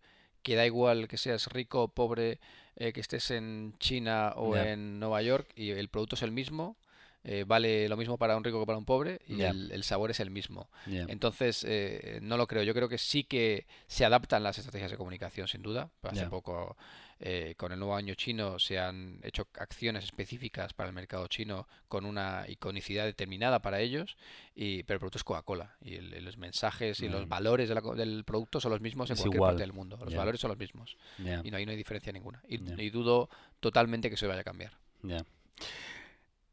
que 0.48 0.56
da 0.56 0.64
igual 0.64 1.08
que 1.08 1.18
seas 1.18 1.46
rico 1.52 1.82
o 1.82 1.88
pobre, 1.88 2.40
eh, 2.76 2.94
que 2.94 3.02
estés 3.04 3.30
en 3.30 3.74
China 3.78 4.32
o 4.36 4.56
en 4.56 4.98
Nueva 4.98 5.20
York, 5.20 5.46
y 5.54 5.70
el 5.70 5.88
producto 5.88 6.16
es 6.16 6.22
el 6.22 6.32
mismo. 6.32 6.76
Eh, 7.24 7.44
vale 7.46 7.88
lo 7.88 7.96
mismo 7.96 8.16
para 8.16 8.36
un 8.36 8.44
rico 8.44 8.60
que 8.60 8.66
para 8.66 8.78
un 8.78 8.84
pobre 8.84 9.20
y 9.26 9.36
el, 9.50 9.70
el 9.72 9.84
sabor 9.84 10.10
es 10.10 10.20
el 10.20 10.30
mismo. 10.30 10.70
Entonces, 11.08 11.64
eh, 11.68 12.20
no 12.22 12.36
lo 12.36 12.46
creo. 12.46 12.62
Yo 12.62 12.74
creo 12.74 12.88
que 12.88 12.98
sí 12.98 13.24
que 13.24 13.66
se 13.86 14.04
adaptan 14.04 14.42
las 14.42 14.58
estrategias 14.58 14.90
de 14.90 14.96
comunicación, 14.96 15.48
sin 15.48 15.62
duda. 15.62 15.90
Hace 16.02 16.26
poco, 16.30 16.76
eh, 17.20 17.54
con 17.56 17.72
el 17.72 17.78
nuevo 17.80 17.96
año 17.96 18.14
chino, 18.14 18.58
se 18.60 18.78
han 18.78 19.18
hecho 19.24 19.48
acciones 19.58 20.04
específicas 20.04 20.72
para 20.72 20.88
el 20.88 20.94
mercado 20.94 21.26
chino 21.26 21.66
con 21.88 22.06
una 22.06 22.44
iconicidad 22.48 23.04
determinada 23.04 23.60
para 23.60 23.80
ellos, 23.80 24.16
y, 24.54 24.84
pero 24.84 24.94
el 24.96 25.00
producto 25.00 25.18
es 25.18 25.24
Coca-Cola. 25.24 25.76
Y 25.82 25.96
el- 25.96 26.24
los 26.24 26.38
mensajes 26.38 27.00
y 27.00 27.08
los 27.08 27.26
Mm. 27.26 27.28
valores 27.28 27.68
de 27.68 27.74
la 27.74 27.82
co- 27.82 27.96
del 27.96 28.24
producto 28.24 28.60
son 28.60 28.70
los 28.70 28.80
mismos 28.80 29.10
en 29.10 29.14
Es 29.14 29.20
cualquier 29.20 29.36
igual. 29.38 29.50
parte 29.54 29.62
del 29.64 29.72
mundo. 29.72 29.96
Los 30.04 30.14
valores 30.14 30.40
son 30.40 30.48
los 30.50 30.58
mismos. 30.58 30.96
Y 31.18 31.50
no 31.50 31.56
hay, 31.56 31.66
no 31.66 31.72
hay 31.72 31.76
diferencia 31.76 32.12
ninguna. 32.12 32.40
Y, 32.48 32.56
y 32.80 32.90
dudo 32.90 33.28
totalmente 33.60 34.08
que 34.08 34.16
se 34.16 34.26
vaya 34.28 34.40
a 34.40 34.44
cambiar. 34.44 34.72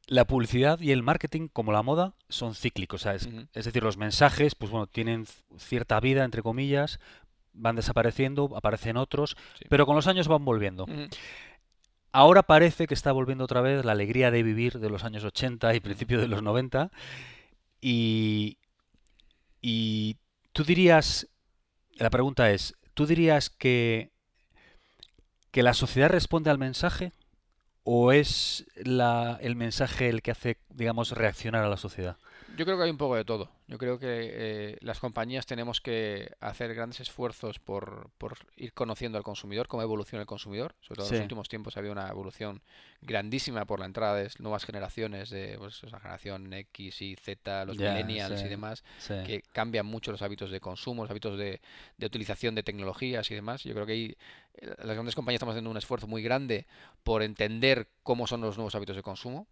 La 0.07 0.25
publicidad 0.25 0.79
y 0.79 0.91
el 0.91 1.01
marketing, 1.01 1.47
como 1.51 1.71
la 1.71 1.81
moda, 1.81 2.13
son 2.29 2.53
cíclicos. 2.53 3.05
Es 3.07 3.65
decir, 3.65 3.83
los 3.83 3.97
mensajes, 3.97 4.53
pues 4.55 4.69
bueno, 4.71 4.85
tienen 4.87 5.25
cierta 5.57 5.99
vida, 5.99 6.23
entre 6.23 6.43
comillas, 6.43 6.99
van 7.53 7.75
desapareciendo, 7.75 8.51
aparecen 8.55 8.97
otros, 8.97 9.35
Sí. 9.57 9.65
pero 9.69 9.85
con 9.85 9.95
los 9.95 10.07
años 10.07 10.27
van 10.27 10.45
volviendo. 10.45 10.85
Ahora 12.11 12.43
parece 12.43 12.85
que 12.87 12.93
está 12.93 13.11
volviendo 13.11 13.43
otra 13.43 13.61
vez 13.61 13.83
la 13.83 13.91
alegría 13.93 14.29
de 14.31 14.43
vivir 14.43 14.79
de 14.79 14.89
los 14.89 15.03
años 15.03 15.23
80 15.23 15.73
y 15.75 15.79
principios 15.79 16.21
de 16.21 16.27
los 16.27 16.41
90. 16.43 16.91
Y, 17.81 18.57
y 19.61 20.17
tú 20.53 20.63
dirías, 20.63 21.27
la 21.97 22.09
pregunta 22.09 22.51
es, 22.51 22.75
¿tú 22.93 23.05
dirías 23.05 23.49
que, 23.49 24.11
que 25.51 25.63
la 25.63 25.73
sociedad 25.73 26.09
responde 26.09 26.49
al 26.51 26.57
mensaje 26.57 27.11
o 27.85 28.11
es 28.11 28.65
la, 28.75 29.37
el 29.41 29.55
mensaje 29.55 30.09
el 30.09 30.21
que 30.21 30.31
hace, 30.31 30.57
digamos, 30.71 31.11
reaccionar 31.11 31.63
a 31.63 31.69
la 31.69 31.77
sociedad? 31.77 32.17
Yo 32.57 32.65
creo 32.65 32.77
que 32.77 32.83
hay 32.83 32.89
un 32.89 32.97
poco 32.97 33.15
de 33.15 33.25
todo. 33.25 33.49
Yo 33.67 33.77
creo 33.77 33.99
que 33.99 34.07
eh, 34.09 34.77
las 34.81 34.99
compañías 34.99 35.45
tenemos 35.45 35.81
que 35.81 36.31
hacer 36.39 36.73
grandes 36.73 36.99
esfuerzos 36.99 37.59
por, 37.59 38.09
por 38.17 38.37
ir 38.55 38.73
conociendo 38.73 39.17
al 39.17 39.23
consumidor, 39.23 39.67
cómo 39.67 39.83
evoluciona 39.83 40.21
el 40.21 40.27
consumidor. 40.27 40.75
Sobre 40.81 40.99
todo 40.99 41.07
en 41.07 41.13
los 41.13 41.21
últimos 41.21 41.49
tiempos 41.49 41.75
ha 41.75 41.79
habido 41.79 41.91
una 41.91 42.07
evolución 42.09 42.61
grandísima 43.01 43.65
por 43.65 43.79
la 43.79 43.85
entrada 43.85 44.15
de 44.15 44.29
nuevas 44.39 44.65
generaciones, 44.65 45.29
de 45.29 45.55
pues, 45.57 45.83
la 45.83 45.99
generación 45.99 46.53
X 46.53 47.01
y 47.01 47.15
Z, 47.15 47.65
los 47.65 47.77
millennials 47.77 48.39
sí. 48.39 48.45
y 48.45 48.49
demás, 48.49 48.83
Sí. 48.99 49.13
que 49.25 49.41
cambian 49.51 49.85
mucho 49.85 50.11
los 50.11 50.21
hábitos 50.21 50.51
de 50.51 50.59
consumo, 50.59 51.03
los 51.03 51.11
hábitos 51.11 51.37
de, 51.37 51.61
de 51.97 52.05
utilización 52.05 52.55
de 52.55 52.63
tecnologías 52.63 53.29
y 53.31 53.35
demás. 53.35 53.63
Yo 53.63 53.73
creo 53.73 53.85
que 53.85 53.91
ahí 53.93 54.17
eh, 54.55 54.67
las 54.77 54.93
grandes 54.95 55.15
compañías 55.15 55.37
estamos 55.39 55.53
haciendo 55.53 55.71
un 55.71 55.77
esfuerzo 55.77 56.07
muy 56.07 56.21
grande 56.23 56.67
por 57.03 57.21
entender 57.21 57.89
cómo 58.03 58.27
son 58.27 58.41
los 58.41 58.57
nuevos 58.57 58.75
hábitos 58.75 58.95
de 58.95 59.03
consumo. 59.03 59.47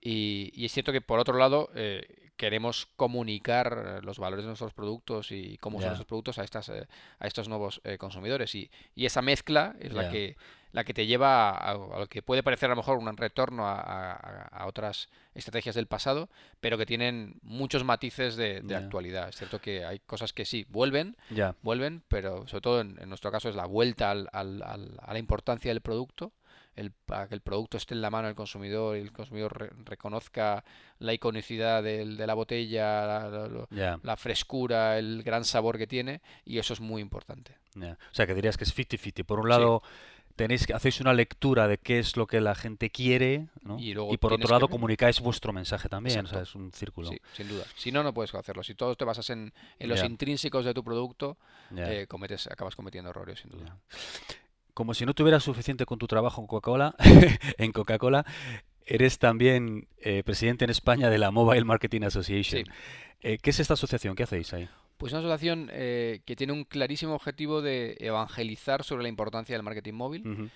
Y, 0.00 0.52
y 0.54 0.64
es 0.64 0.72
cierto 0.72 0.92
que 0.92 1.00
por 1.00 1.18
otro 1.18 1.36
lado 1.36 1.70
eh, 1.74 2.27
queremos 2.38 2.88
comunicar 2.96 3.98
eh, 3.98 4.02
los 4.02 4.18
valores 4.18 4.44
de 4.44 4.48
nuestros 4.48 4.72
productos 4.72 5.30
y 5.32 5.58
cómo 5.58 5.78
Ya. 5.80 5.86
son 5.88 5.94
esos 5.94 6.06
productos 6.06 6.38
a 6.38 6.44
estas 6.44 6.70
eh, 6.70 6.86
a 7.18 7.26
estos 7.26 7.48
nuevos 7.48 7.82
eh, 7.84 7.98
consumidores 7.98 8.54
y, 8.54 8.70
y 8.94 9.04
esa 9.04 9.20
mezcla 9.20 9.76
es 9.80 9.92
la 9.92 10.08
que 10.08 10.36
la 10.72 10.84
que 10.84 10.92
te 10.94 11.06
lleva 11.06 11.50
a, 11.50 11.70
a 11.70 11.74
lo 12.00 12.06
que 12.08 12.22
puede 12.22 12.42
parecer 12.42 12.66
a 12.66 12.74
lo 12.74 12.76
mejor 12.76 12.98
un 12.98 13.16
retorno 13.16 13.66
a, 13.66 13.80
a- 13.80 14.48
a 14.48 14.66
otras 14.66 15.08
estrategias 15.34 15.74
del 15.74 15.86
pasado 15.86 16.28
pero 16.60 16.76
que 16.76 16.84
tienen 16.86 17.38
muños 17.42 17.84
matices 17.84 18.36
de, 18.36 18.60
actualidad 18.76 19.28
es 19.28 19.36
cierto 19.36 19.60
que 19.60 19.84
hay 19.84 19.98
cosas 20.00 20.32
que 20.32 20.44
sí 20.44 20.66
vuelven 20.68 21.16
vuelven, 21.62 22.02
pero 22.08 22.46
sobre 22.48 22.60
todo 22.62 22.80
en, 22.80 22.96
en 23.00 23.08
nuestro 23.08 23.30
caso 23.32 23.48
es 23.48 23.54
la 23.54 23.66
vuelta 23.66 24.10
al- 24.10 24.28
al- 24.32 24.62
al- 24.62 24.98
a 25.00 25.12
la 25.12 25.18
importancia 25.18 25.70
del 25.70 25.80
producto, 25.80 26.32
el, 26.76 26.92
para 26.92 27.26
que 27.28 27.34
el 27.34 27.40
producto 27.40 27.76
esté 27.76 27.94
en 27.94 28.02
la 28.02 28.10
mano 28.10 28.28
del 28.28 28.36
consumidor 28.36 28.96
y 28.96 29.00
el 29.00 29.10
consumidor 29.12 29.58
re- 29.58 29.70
reconozca 29.84 30.62
la 31.00 31.12
iconicidad 31.12 31.82
del- 31.82 32.16
de 32.16 32.26
la 32.26 32.34
botella, 32.34 33.28
la, 33.28 34.16
frescura, 34.16 34.96
el 34.98 35.22
gran 35.24 35.44
sabor 35.44 35.76
que 35.78 35.86
tiene, 35.88 36.20
y 36.44 36.58
eso 36.58 36.72
es 36.74 36.80
muy 36.80 37.02
importante. 37.02 37.56
O 38.10 38.14
sea, 38.14 38.26
que 38.26 38.34
dirías 38.34 38.56
que 38.56 38.64
es 38.64 38.76
50-50. 38.76 39.24
Por 39.24 39.40
un 39.40 39.46
Sí. 39.80 39.88
Tenéis 40.38 40.66
que 40.66 40.72
hacéis 40.72 41.00
una 41.02 41.12
lectura 41.12 41.68
de 41.68 41.76
qué 41.76 41.98
es 41.98 42.16
lo 42.16 42.26
que 42.26 42.40
la 42.40 42.54
gente 42.54 42.88
quiere, 42.88 43.48
¿no? 43.62 43.78
Y 43.78 43.92
luego 43.92 44.16
por 44.16 44.30
tienes 44.30 44.46
otro 44.46 44.54
lado, 44.56 44.68
que- 44.68 44.72
comunicáis 44.72 45.20
vuestro 45.20 45.52
mensaje 45.52 45.90
también. 45.90 46.24
O 46.24 46.28
sea, 46.28 46.38
Exacto. 46.40 46.42
es 46.48 46.54
un 46.54 46.72
círculo. 46.72 47.10
Sí, 47.10 47.18
sin 47.34 47.48
duda. 47.48 47.64
Si 47.76 47.92
no, 47.92 48.02
no 48.02 48.14
puedes 48.14 48.34
hacerlo. 48.34 48.62
Si 48.62 48.74
todo 48.74 48.96
te 48.96 49.04
basas 49.04 49.28
en, 49.28 49.52
en 49.78 49.88
los 49.90 50.02
intrínsecos 50.02 50.64
de 50.64 50.72
tu 50.72 50.82
producto, 50.82 51.36
eh, 51.76 52.06
cometes, 52.08 52.46
acabas 52.46 52.74
cometiendo 52.74 53.10
errores, 53.10 53.40
sin 53.40 53.50
duda. 53.50 53.76
Como 54.72 54.94
si 54.94 55.04
no 55.04 55.12
tuvieras 55.12 55.42
suficiente 55.42 55.84
con 55.84 55.98
tu 55.98 56.06
trabajo 56.06 56.40
en 56.40 56.46
Coca-Cola, 56.46 56.94
en 57.58 57.72
Coca-Cola, 57.72 58.24
eres 58.86 59.18
también 59.18 59.88
eh, 59.98 60.22
presidente 60.24 60.64
en 60.64 60.70
España 60.70 61.10
de 61.10 61.18
la 61.18 61.30
Mobile 61.30 61.64
Marketing 61.64 62.02
Association. 62.02 62.64
Sí. 62.64 62.70
Eh, 63.20 63.38
¿qué 63.42 63.50
es 63.50 63.58
esta 63.60 63.74
asociación? 63.74 64.14
¿Qué 64.14 64.22
hacéis 64.22 64.52
ahí? 64.54 64.68
Pues 64.98 65.12
una 65.12 65.20
asociación 65.20 65.70
eh, 65.72 66.20
que 66.26 66.36
tiene 66.36 66.52
un 66.52 66.64
clarísimo 66.64 67.14
objetivo 67.14 67.62
de 67.62 67.96
evangelizar 68.00 68.84
sobre 68.84 69.04
la 69.04 69.08
importancia 69.08 69.54
del 69.56 69.62
marketing 69.62 69.94
móvil. 69.94 70.50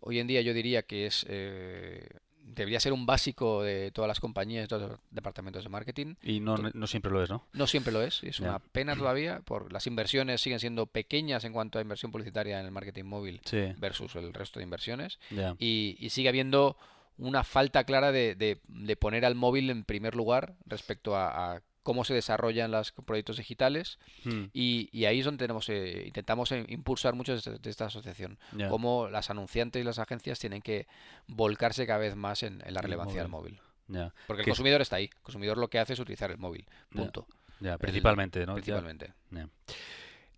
Hoy 0.00 0.18
en 0.18 0.26
día 0.26 0.40
yo 0.40 0.52
diría 0.52 0.82
que 0.82 1.06
es 1.06 1.24
eh, 1.28 2.08
debería 2.44 2.80
ser 2.80 2.92
un 2.92 3.06
básico 3.06 3.62
de 3.62 3.92
todas 3.92 4.08
las 4.08 4.18
compañías, 4.18 4.64
de 4.64 4.68
todos 4.68 4.90
los 4.90 5.00
departamentos 5.12 5.62
de 5.62 5.68
marketing. 5.70 6.14
Y 6.22 6.40
no, 6.40 6.56
no 6.56 6.86
siempre 6.88 7.12
lo 7.12 7.22
es, 7.22 7.30
¿no? 7.30 7.46
No 7.52 7.66
siempre 7.68 7.92
lo 7.92 8.02
es, 8.02 8.22
es 8.24 8.40
una 8.40 8.58
pena 8.58 8.96
todavía, 8.96 9.40
por 9.40 9.72
las 9.72 9.86
inversiones 9.86 10.40
siguen 10.40 10.58
siendo 10.58 10.86
pequeñas 10.86 11.44
en 11.44 11.52
cuanto 11.52 11.78
a 11.78 11.82
inversión 11.82 12.10
publicitaria 12.10 12.58
en 12.58 12.66
el 12.66 12.72
marketing 12.72 13.04
móvil 13.04 13.40
Sí, 13.44 13.72
versus 13.78 14.16
el 14.16 14.34
resto 14.34 14.58
de 14.58 14.64
inversiones, 14.64 15.18
y, 15.58 15.96
y 16.00 16.10
sigue 16.10 16.28
habiendo 16.30 16.76
una 17.18 17.44
falta 17.44 17.84
clara 17.84 18.10
de, 18.10 18.34
de- 18.34 18.58
de 18.66 18.96
poner 18.96 19.24
al 19.24 19.34
móvil 19.36 19.70
en 19.70 19.84
primer 19.84 20.16
lugar 20.16 20.54
respecto 20.66 21.14
a, 21.14 21.54
a 21.56 21.62
cómo 21.82 22.04
se 22.04 22.14
desarrollan 22.14 22.70
los 22.70 22.92
proyectos 22.92 23.36
digitales 23.38 23.98
Mm, 24.24 24.44
y, 24.52 24.88
y 24.92 25.04
ahí 25.06 25.18
es 25.18 25.24
donde 25.24 25.42
tenemos, 25.44 25.68
eh, 25.68 26.04
intentamos 26.06 26.52
eh, 26.52 26.64
impulsar 26.68 27.14
mucho 27.14 27.32
de 27.32 27.38
esta, 27.38 27.50
de 27.52 27.70
esta 27.70 27.86
asociación 27.86 28.38
cómo 28.68 29.08
las 29.08 29.30
anunciantes 29.30 29.80
y 29.80 29.84
las 29.84 29.98
agencias 29.98 30.38
tienen 30.38 30.62
que 30.62 30.86
volcarse 31.26 31.86
cada 31.86 31.98
vez 31.98 32.14
más 32.14 32.42
en, 32.42 32.62
en 32.64 32.74
la 32.74 32.80
el 32.80 32.84
relevancia 32.84 33.20
del 33.20 33.30
móvil. 33.30 33.60
Ya, 33.88 34.14
Porque 34.26 34.42
el 34.42 34.48
consumidor 34.48 34.80
está 34.80 34.96
ahí. 34.96 35.10
El 35.12 35.22
consumidor 35.22 35.58
lo 35.58 35.68
que 35.68 35.78
hace 35.78 35.92
es 35.94 35.98
utilizar 35.98 36.30
el 36.30 36.38
móvil. 36.38 36.66
Punto. 36.90 37.26
ya, 37.60 37.76
principalmente, 37.78 38.46
¿no? 38.46 38.54
Principalmente. 38.54 39.12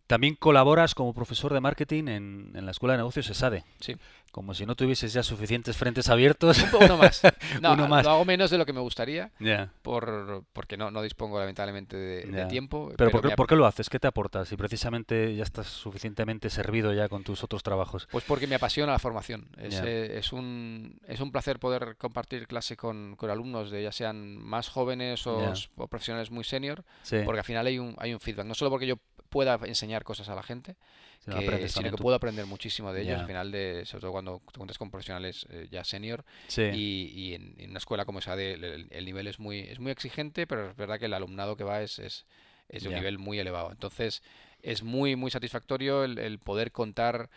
También 0.06 0.34
colaboras 0.34 0.94
como 0.94 1.14
profesor 1.14 1.52
de 1.54 1.60
marketing 1.60 2.08
en, 2.08 2.52
en 2.54 2.64
la 2.66 2.72
Escuela 2.72 2.92
de 2.92 2.98
Negocios 2.98 3.28
ESADE. 3.30 3.64
Sí. 3.80 3.96
Como 4.32 4.52
si 4.52 4.66
no 4.66 4.74
tuvieses 4.74 5.12
ya 5.12 5.22
suficientes 5.22 5.76
frentes 5.76 6.08
abiertos. 6.10 6.58
Uno 6.80 6.96
más. 6.98 7.22
No, 7.62 7.72
Uno 7.74 7.86
más. 7.88 8.04
lo 8.04 8.10
hago 8.10 8.24
menos 8.24 8.50
de 8.50 8.58
lo 8.58 8.66
que 8.66 8.72
me 8.72 8.80
gustaría 8.80 9.30
Ya. 9.38 9.70
por, 9.82 10.44
porque 10.52 10.76
no, 10.76 10.90
no 10.90 11.02
dispongo 11.02 11.38
lamentablemente 11.38 11.96
de, 11.96 12.44
tiempo. 12.46 12.92
Pero, 12.96 13.10
¿por, 13.10 13.22
qué, 13.28 13.36
por 13.36 13.46
qué 13.46 13.54
lo 13.56 13.64
haces? 13.64 13.88
¿Qué 13.88 13.98
te 14.00 14.08
aporta? 14.08 14.44
Si 14.44 14.56
precisamente 14.56 15.34
ya 15.36 15.44
estás 15.44 15.68
suficientemente 15.68 16.50
servido 16.50 16.92
ya 16.92 17.08
con 17.08 17.22
tus 17.22 17.44
otros 17.44 17.62
trabajos. 17.62 18.08
Pues 18.10 18.24
porque 18.24 18.46
me 18.46 18.56
apasiona 18.56 18.92
la 18.92 18.98
formación. 18.98 19.48
Es, 19.56 19.80
eh, 19.84 20.18
es, 20.18 20.32
un, 20.32 20.98
es 21.06 21.20
un 21.20 21.30
placer 21.30 21.58
poder 21.60 21.96
compartir 21.96 22.46
clase 22.48 22.76
con, 22.76 23.14
con 23.16 23.30
alumnos, 23.30 23.70
de 23.70 23.82
ya 23.84 23.92
sean 23.92 24.36
más 24.36 24.68
jóvenes 24.68 25.26
o, 25.26 25.52
o 25.76 25.86
profesionales 25.86 26.30
muy 26.30 26.44
senior, 26.44 26.84
Sí, 27.02 27.18
porque 27.24 27.38
al 27.40 27.44
final 27.44 27.66
hay 27.66 27.78
un, 27.78 27.94
hay 27.98 28.12
un 28.12 28.20
feedback. 28.20 28.46
No 28.46 28.54
solo 28.54 28.70
porque 28.70 28.86
yo 28.86 28.96
pueda 29.34 29.58
enseñar 29.66 30.04
cosas 30.04 30.28
a 30.28 30.34
la 30.34 30.42
gente, 30.42 30.76
si 31.18 31.30
que- 31.40 31.46
sino 31.68 31.90
que 31.90 31.96
puedo 32.02 32.16
aprender 32.16 32.46
muchísimo 32.46 32.92
de 32.92 33.02
ellos, 33.02 33.14
al 33.20 33.26
final, 33.26 33.50
de, 33.50 33.84
sobre 33.84 34.00
todo 34.02 34.12
cuando 34.12 34.40
te 34.52 34.58
cuentas 34.58 34.78
con 34.78 34.90
profesionales 34.90 35.46
eh, 35.50 35.66
ya 35.70 35.82
senior. 35.84 36.24
Sí, 36.46 36.62
Y, 36.72 37.12
y 37.14 37.34
en, 37.34 37.54
en 37.58 37.70
una 37.70 37.78
escuela 37.78 38.04
como 38.04 38.20
esa, 38.20 38.36
de, 38.36 38.54
el, 38.54 38.86
el 38.90 39.04
nivel 39.04 39.26
es 39.26 39.38
muy, 39.40 39.58
es 39.60 39.78
muy 39.80 39.90
exigente, 39.90 40.46
pero 40.46 40.70
es 40.70 40.76
verdad 40.76 40.98
que 40.98 41.06
el 41.06 41.14
alumnado 41.14 41.56
que 41.56 41.64
va 41.64 41.82
es, 41.82 41.98
es, 41.98 42.26
es 42.68 42.82
de 42.84 42.88
un 42.88 42.94
nivel 43.00 43.18
muy 43.18 43.38
elevado. 43.40 43.70
Entonces, 43.72 44.22
es 44.62 44.82
muy, 44.82 45.16
muy 45.16 45.30
satisfactorio 45.30 46.04
el, 46.04 46.18
el 46.18 46.38
poder 46.38 46.70
contar 46.72 47.28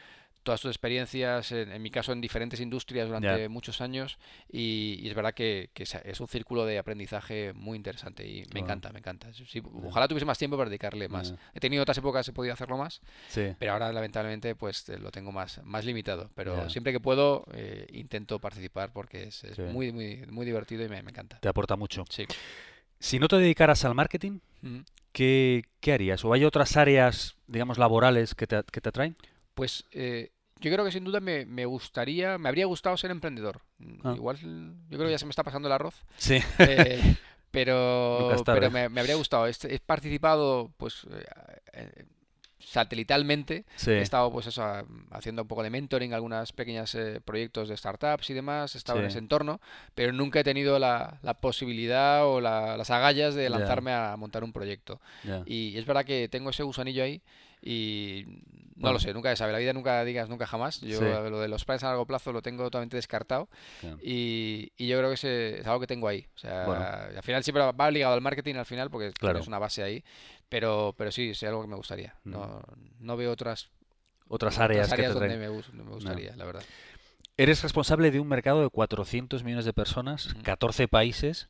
todas 0.48 0.62
tus 0.62 0.70
experiencias, 0.72 1.52
en, 1.52 1.70
en 1.74 1.82
mi 1.82 1.92
caso 1.92 2.14
en 2.14 2.22
diferentes 2.22 2.62
industrias 2.62 3.08
durante 3.08 3.50
muchos 3.50 3.82
años, 3.82 4.18
y, 4.50 4.98
y 5.02 5.10
es 5.10 5.14
verdad 5.14 5.34
que, 5.34 5.70
que 5.74 5.84
es 5.84 6.20
un 6.22 6.28
círculo 6.30 6.66
de 6.66 6.78
aprendizaje 6.80 7.52
muy 7.54 7.76
interesante 7.76 8.26
y 8.26 8.40
me 8.40 8.46
Claro. 8.46 8.66
encanta, 8.66 8.94
me 8.94 9.00
encanta. 9.00 9.34
Sí, 9.34 9.62
ojalá 9.84 10.08
tuviese 10.08 10.26
más 10.26 10.38
tiempo 10.38 10.56
para 10.56 10.70
dedicarle 10.70 11.10
más. 11.10 11.34
He 11.54 11.60
tenido 11.60 11.84
otras 11.84 11.98
épocas 11.98 12.26
he 12.30 12.32
podido 12.32 12.54
hacerlo 12.54 12.78
más, 12.78 13.02
sí. 13.28 13.54
pero 13.60 13.74
ahora 13.74 13.92
lamentablemente 13.92 14.56
pues 14.56 14.88
eh, 14.88 14.98
lo 14.98 15.12
tengo 15.12 15.34
más, 15.34 15.62
más 15.66 15.84
limitado. 15.84 16.32
Pero 16.34 16.70
siempre 16.70 16.94
que 16.94 17.02
puedo 17.02 17.46
eh, 17.52 17.86
intento 17.92 18.40
participar 18.40 18.94
porque 18.94 19.24
es, 19.24 19.44
muy, 19.60 19.92
muy, 19.92 20.26
muy 20.30 20.46
divertido 20.46 20.86
y 20.86 20.88
me, 20.88 21.04
me 21.04 21.12
encanta. 21.12 21.40
Te 21.42 21.50
aporta 21.50 21.76
mucho. 21.76 22.06
Sí. 22.10 22.26
Si 23.00 23.20
no 23.20 23.28
te 23.28 23.36
dedicaras 23.36 23.84
al 23.84 23.96
marketing. 23.96 24.40
¿qué, 25.12 25.64
qué 25.80 25.94
harías? 25.94 26.24
¿O 26.26 26.32
hay 26.34 26.46
otras 26.46 26.78
áreas, 26.78 27.36
digamos, 27.48 27.78
laborales 27.78 28.36
que 28.36 28.46
te, 28.48 28.64
que 28.72 28.82
te 28.82 28.90
atraen? 28.90 29.16
Pues 29.56 29.86
eh, 29.92 30.30
yo 30.60 30.72
creo 30.72 30.84
que 30.86 30.92
sin 30.92 31.04
duda 31.04 31.20
me, 31.20 31.46
me 31.46 31.66
gustaría, 31.66 32.38
me 32.38 32.50
habría 32.50 32.66
gustado 32.66 32.98
ser 32.98 33.12
emprendedor. 33.12 33.62
Ah. 34.04 34.14
Igual 34.16 34.38
yo 34.90 34.98
creo 34.98 35.06
que 35.06 35.12
ya 35.12 35.20
se 35.20 35.26
me 35.26 35.32
está 35.32 35.44
pasando 35.44 35.68
el 35.68 35.74
arroz. 35.74 36.04
Sí. 36.18 36.40
Eh, 36.60 37.16
pero 37.52 38.36
pero 38.46 38.70
me, 38.72 38.90
me 38.90 39.00
habría 39.02 39.16
gustado. 39.16 39.48
He, 39.48 39.80
participado 39.80 40.72
pues 40.78 41.06
eh, 41.12 41.26
eh, 41.74 42.06
satelitalmente 42.60 43.66
Sí. 43.76 43.92
He 43.92 44.02
estado 44.02 44.32
pues 44.32 44.48
eso, 44.48 44.64
haciendo 45.12 45.44
un 45.44 45.48
poco 45.48 45.64
de 45.64 45.70
mentoring, 45.70 46.14
algunos 46.14 46.52
pequeños 46.52 46.94
eh, 46.96 47.22
proyectos 47.24 47.70
de 47.70 47.78
startups 47.78 48.30
y 48.30 48.34
demás, 48.34 48.76
he 48.76 48.78
estado 48.78 49.00
en 49.00 49.06
ese 49.06 49.20
entorno, 49.20 49.62
pero 49.96 50.12
nunca 50.12 50.40
he 50.40 50.44
tenido 50.44 50.78
la, 50.80 51.20
la 51.22 51.36
posibilidad 51.36 52.26
o 52.28 52.42
la- 52.42 52.76
las 52.76 52.90
agallas 52.90 53.36
de 53.36 53.50
lanzarme 53.50 53.94
a 53.94 54.16
montar 54.18 54.44
un 54.44 54.52
proyecto. 54.52 55.00
ya. 55.24 55.44
Y 55.46 55.78
es 55.78 55.86
verdad 55.86 56.04
que 56.06 56.28
tengo 56.28 56.50
ese 56.50 56.64
gusanillo 56.64 57.04
ahí 57.04 57.22
y 57.62 58.24
no 58.76 58.82
Bueno. 58.82 58.94
lo 58.94 59.00
sé, 59.00 59.14
nunca 59.14 59.30
se 59.32 59.38
sabe, 59.38 59.52
la 59.52 59.58
vida 59.58 59.74
nunca 59.74 60.04
digas 60.06 60.30
nunca 60.30 60.46
jamás. 60.46 60.82
Yo 60.82 61.00
Sí. 61.00 61.04
lo 61.06 61.40
de 61.40 61.48
los 61.48 61.66
planes 61.66 61.84
a 61.84 61.88
largo 61.88 62.06
plazo 62.06 62.32
lo 62.32 62.42
tengo 62.44 62.64
totalmente 62.66 62.96
descartado 62.98 63.50
Claro. 63.82 63.98
y, 64.04 64.72
y 64.78 64.88
yo 64.88 64.98
creo 64.98 65.10
que 65.10 65.16
ese 65.16 65.60
es 65.62 65.66
algo 65.68 65.80
que 65.80 65.88
tengo 65.88 66.08
ahí. 66.08 66.28
O 66.36 66.38
sea, 66.40 66.66
Bueno. 66.66 66.86
al 66.86 67.24
final 67.24 67.44
siempre 67.44 67.64
va 67.72 67.92
ligado 67.92 68.14
al 68.14 68.22
marketing 68.22 68.56
al 68.56 68.66
final 68.66 68.90
porque 68.92 69.12
Claro. 69.14 69.36
tienes 69.36 69.48
una 69.48 69.58
base 69.60 69.82
ahí, 69.82 70.04
pero, 70.50 70.94
pero 70.98 71.12
sí, 71.12 71.32
es 71.32 71.42
algo 71.44 71.62
que 71.64 71.68
me 71.68 71.76
gustaría. 71.76 72.16
Mm. 72.24 72.30
No, 72.32 72.62
no 73.00 73.18
veo 73.18 73.32
otras 73.32 73.70
Otras 74.30 74.60
áreas 74.60 74.88
otras 74.88 74.90
que 74.92 74.96
te 75.04 75.06
áreas 75.08 75.14
donde 75.20 75.38
me, 75.38 75.50
gus- 75.50 75.72
me 75.74 75.84
gustaría, 75.84 76.36
la 76.36 76.46
verdad. 76.46 76.64
Eres 77.38 77.64
responsable 77.64 78.12
de 78.12 78.20
un 78.20 78.28
mercado 78.28 78.62
de 78.62 78.70
400 78.70 79.44
millones 79.44 79.64
de 79.66 79.72
personas, 79.74 80.28
Ujú. 80.34 80.44
14 80.44 80.88
países. 80.88 81.48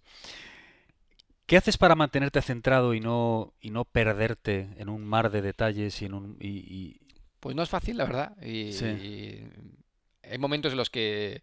¿Qué 1.48 1.58
haces 1.58 1.78
para 1.78 1.96
mantenerte 1.96 2.42
centrado 2.42 2.94
y 2.94 3.00
no, 3.00 3.54
y 3.62 3.72
no 3.72 3.86
perderte 3.86 4.70
en 4.78 4.90
un 4.90 5.04
mar 5.06 5.32
de 5.32 5.42
detalles 5.42 6.02
y 6.02 6.06
en 6.06 6.14
un... 6.14 6.38
y- 6.40 6.48
y- 6.50 7.00
Pues 7.40 7.56
no 7.56 7.64
es 7.64 7.70
fácil, 7.70 7.98
la 7.98 8.04
verdad. 8.06 8.36
Y, 8.44 8.74
Sí. 8.74 8.86
y 8.86 9.48
hay 10.30 10.38
momentos 10.38 10.74
en 10.74 10.78
los 10.78 10.90
que 10.90 11.42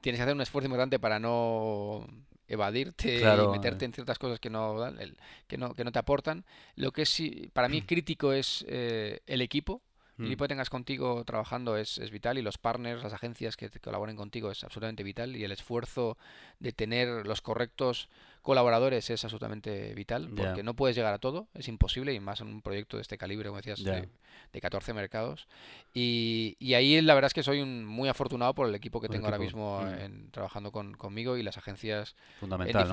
tienes 0.00 0.18
que 0.18 0.22
hacer 0.22 0.34
un 0.34 0.40
esfuerzo 0.42 0.66
importante 0.66 0.98
para 1.00 1.18
no 1.18 2.06
evadirte 2.46 3.18
Claro, 3.18 3.46
y 3.48 3.52
meterte 3.52 3.84
en 3.84 3.92
ciertas 3.92 4.18
cosas 4.18 4.38
que 4.38 4.50
no, 4.50 4.78
dan- 4.78 5.00
el- 5.00 5.16
que 5.48 5.56
no, 5.58 5.74
que 5.74 5.84
no 5.84 5.90
te 5.92 5.98
aportan. 5.98 6.44
Lo 6.76 6.92
que 6.92 7.04
sí, 7.04 7.50
para 7.52 7.68
mí 7.68 7.82
crítico 7.82 8.32
es 8.32 8.64
eh, 8.68 9.20
el 9.26 9.40
equipo. 9.40 9.82
El 10.22 10.28
Mm, 10.28 10.30
equipo 10.30 10.44
que 10.44 10.48
tengas 10.48 10.70
contigo 10.70 11.24
trabajando 11.24 11.76
es, 11.76 11.98
es 11.98 12.10
vital 12.10 12.38
y 12.38 12.42
los 12.42 12.56
partners, 12.58 13.02
las 13.02 13.12
agencias 13.12 13.56
que 13.56 13.68
te 13.68 13.80
colaboren 13.80 14.16
contigo 14.16 14.50
es 14.50 14.62
absolutamente 14.64 15.02
vital 15.02 15.34
y 15.36 15.44
el 15.44 15.52
esfuerzo 15.52 16.16
de 16.60 16.72
tener 16.72 17.26
los 17.26 17.40
correctos 17.40 18.08
colaboradores 18.40 19.10
es 19.10 19.24
absolutamente 19.24 19.94
vital 19.94 20.28
porque 20.36 20.62
no 20.62 20.74
puedes 20.74 20.96
llegar 20.96 21.12
a 21.14 21.18
todo, 21.18 21.48
es 21.54 21.68
imposible 21.68 22.12
y 22.14 22.20
más 22.20 22.40
en 22.40 22.48
un 22.48 22.62
proyecto 22.62 22.96
de 22.96 23.02
este 23.02 23.18
calibre, 23.18 23.48
como 23.48 23.58
decías, 23.58 23.82
de, 24.02 24.08
de 24.52 24.60
14 24.60 24.92
mercados. 24.94 25.46
Y, 25.94 26.56
y 26.58 26.74
ahí 26.74 27.00
la 27.00 27.14
verdad 27.14 27.26
es 27.28 27.34
que 27.34 27.42
soy 27.42 27.60
un- 27.60 27.84
muy 27.84 28.08
afortunado 28.08 28.54
por 28.54 28.68
el 28.68 28.74
equipo 28.74 29.00
que 29.00 29.08
Por 29.08 29.16
el 29.16 29.20
tengo 29.20 29.26
ahora 29.26 29.38
mismo 29.46 29.80
mm. 29.80 30.00
en- 30.00 30.30
trabajando 30.30 30.72
con, 30.72 30.94
conmigo 30.94 31.36
y 31.36 31.42
las 31.42 31.58
agencias 31.58 32.14
en 32.14 32.40
fundamental, 32.40 32.82
¿no? 32.84 32.88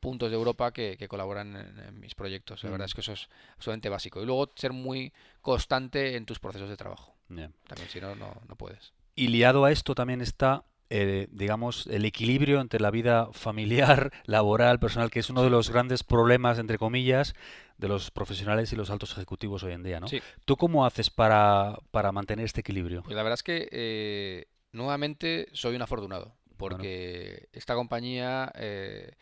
Puntos 0.00 0.30
de 0.30 0.36
Europa 0.36 0.72
que, 0.72 0.96
que 0.96 1.08
colaboran 1.08 1.56
en, 1.56 1.78
en 1.78 2.00
mis 2.00 2.14
proyectos. 2.14 2.62
La 2.64 2.70
verdad 2.70 2.86
Mm. 2.86 2.88
es 2.88 2.94
que 2.94 3.00
eso 3.02 3.12
es 3.12 3.28
absolutamente 3.54 3.88
básico. 3.88 4.22
Y 4.22 4.26
luego 4.26 4.50
ser 4.56 4.72
muy 4.72 5.12
constante 5.40 6.16
en 6.16 6.24
tus 6.26 6.38
procesos 6.38 6.68
de 6.68 6.76
trabajo. 6.76 7.14
También, 7.28 7.54
si 7.88 8.00
no, 8.00 8.14
no, 8.14 8.34
no 8.48 8.56
puedes. 8.56 8.92
Y 9.14 9.28
liado 9.28 9.64
a 9.64 9.72
esto 9.72 9.94
también 9.94 10.20
está, 10.20 10.64
eh, 10.90 11.26
digamos, 11.30 11.86
el 11.86 12.04
equilibrio 12.04 12.60
entre 12.60 12.80
la 12.80 12.90
vida 12.90 13.28
familiar, 13.32 14.12
laboral, 14.24 14.78
personal, 14.80 15.10
que 15.10 15.20
es 15.20 15.30
uno 15.30 15.42
de 15.42 15.50
los 15.50 15.70
grandes 15.70 16.02
problemas, 16.02 16.58
entre 16.58 16.76
comillas, 16.78 17.34
de 17.78 17.88
los 17.88 18.10
profesionales 18.10 18.72
y 18.72 18.76
los 18.76 18.90
altos 18.90 19.12
ejecutivos 19.12 19.62
hoy 19.62 19.72
en 19.72 19.82
día, 19.82 19.98
¿no? 20.00 20.08
Sí. 20.08 20.20
¿Tú 20.44 20.56
cómo 20.56 20.84
haces 20.84 21.10
para, 21.10 21.78
para 21.90 22.12
mantener 22.12 22.44
este 22.44 22.60
equilibrio? 22.60 23.02
Pues 23.02 23.16
la 23.16 23.22
verdad 23.22 23.34
es 23.34 23.42
que 23.42 23.68
eh, 23.72 24.46
nuevamente 24.72 25.48
soy 25.52 25.74
un 25.74 25.82
afortunado, 25.82 26.34
porque 26.58 27.48
esta 27.52 27.74
compañía 27.74 28.52
eh, 28.54 29.12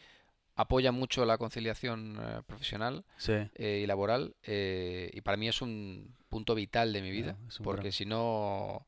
apoya 0.60 0.92
mucho 0.92 1.24
la 1.24 1.38
conciliación 1.38 2.18
eh, 2.20 2.42
profesional 2.46 3.04
Sí, 3.16 3.32
eh, 3.54 3.80
y 3.82 3.86
laboral 3.86 4.34
eh, 4.44 5.10
y 5.12 5.20
para 5.20 5.36
mí 5.36 5.48
es 5.48 5.60
un 5.62 6.14
punto 6.28 6.54
vital 6.54 6.92
de 6.92 7.02
mi 7.02 7.10
vida, 7.10 7.36
un 7.40 7.64
porque 7.64 7.82
gran- 7.88 7.92
si 7.92 8.06
no, 8.06 8.86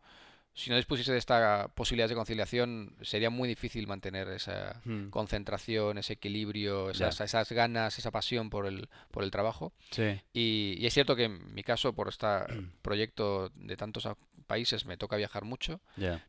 si 0.55 0.71
no 0.71 0.77
dispusiese 0.77 1.13
de 1.13 1.19
esta 1.19 1.69
posibilidad 1.75 2.09
de 2.09 2.15
conciliación 2.15 2.97
sería 3.03 3.31
muy 3.31 3.49
difícil 3.49 3.87
mantener 3.87 4.29
esa 4.29 4.81
Mm, 4.85 5.09
concentración, 5.11 5.99
ese 5.99 6.13
equilibrio, 6.15 6.91
esas, 6.91 7.21
esas 7.21 7.51
ganas, 7.53 7.99
esa 7.99 8.11
pasión 8.11 8.51
por 8.51 8.67
el, 8.67 8.89
por 9.11 9.23
el 9.25 9.31
trabajo. 9.31 9.73
sí, 9.91 10.21
Y, 10.35 10.77
y 10.79 10.87
es 10.87 10.95
cierto 10.95 11.15
que 11.17 11.25
en 11.25 11.55
mi 11.55 11.63
caso, 11.63 11.95
por 11.95 12.09
este 12.09 12.27
proyecto 12.83 13.51
de 13.55 13.77
tantos 13.77 14.09
países, 14.47 14.85
me 14.87 14.97
toca 14.97 15.17
viajar 15.17 15.45
mucho, 15.45 15.81